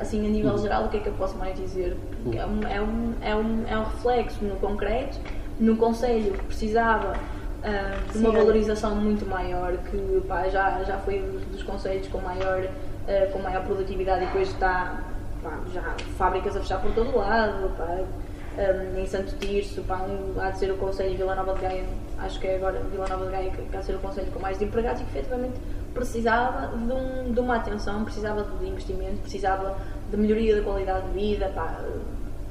[0.00, 0.58] Assim, a nível uhum.
[0.58, 1.96] geral, o que é que eu posso mais dizer?
[2.34, 5.18] É um, é um, é um, é um reflexo no concreto.
[5.58, 11.20] No Conselho precisava uh, de uma Sim, valorização muito maior, que pá, já, já foi
[11.20, 15.04] dos, dos conselhos com maior, uh, com maior produtividade e depois está
[15.42, 15.82] pá, já
[16.16, 17.70] fábricas a fechar por todo lado.
[17.76, 18.04] Pá,
[18.58, 21.84] um, em Santo Tirso, pá, um, há de ser o Conselho Vila Nova de Gaia,
[22.18, 24.30] acho que é agora Vila Nova de Gaia que, que há de ser o Conselho
[24.30, 25.54] com mais de empregados e que efetivamente
[25.94, 29.76] precisava de, um, de uma atenção, precisava de investimento, precisava
[30.10, 31.50] de melhoria da qualidade de vida.
[31.54, 31.78] Pá,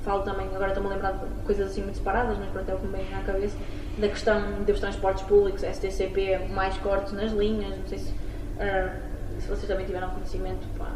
[0.03, 2.77] falo também, agora estou-me a lembrar de coisas assim muito separadas, mas pronto, é o
[2.77, 3.57] que me vem à cabeça,
[3.97, 8.91] da questão dos transportes públicos, STCP, mais cortes nas linhas, não sei se, uh,
[9.39, 10.91] se vocês também tiveram conhecimento, pá,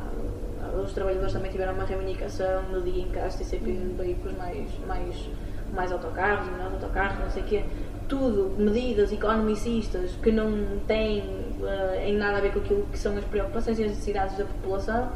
[0.84, 3.96] os trabalhadores também tiveram uma reivindicação no dia em que a STCP uhum.
[3.98, 5.30] veio com mais, mais,
[5.74, 7.66] mais autocarros, menores autocarros, não sei o quê,
[8.08, 13.18] tudo medidas economicistas que não têm uh, em nada a ver com aquilo que são
[13.18, 15.10] as preocupações e as necessidades da população,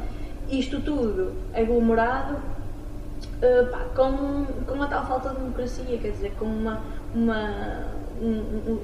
[0.50, 6.44] isto tudo aglomerado uh, pá, com, com uma tal falta de democracia, quer dizer, com
[6.44, 6.80] uma,
[7.14, 7.86] uma,
[8.20, 8.78] um, um,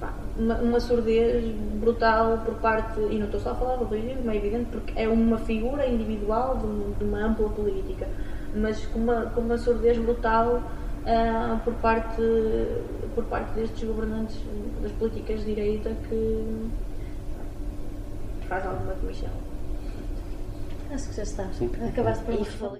[0.00, 1.44] pá, uma, uma, surdez
[1.80, 5.08] brutal por parte, e não estou só a falar do Rui é evidente, porque é
[5.08, 8.08] uma figura individual de, de uma ampla política,
[8.54, 10.62] mas com uma, com uma surdez brutal
[11.02, 12.22] uh, por, parte,
[13.14, 14.40] por parte destes governantes
[14.82, 16.70] das políticas de direita que
[18.48, 19.30] faz alguma comissão.
[20.90, 21.44] Acho que já está.
[21.52, 21.70] Sim.
[21.86, 22.44] Acabaste por me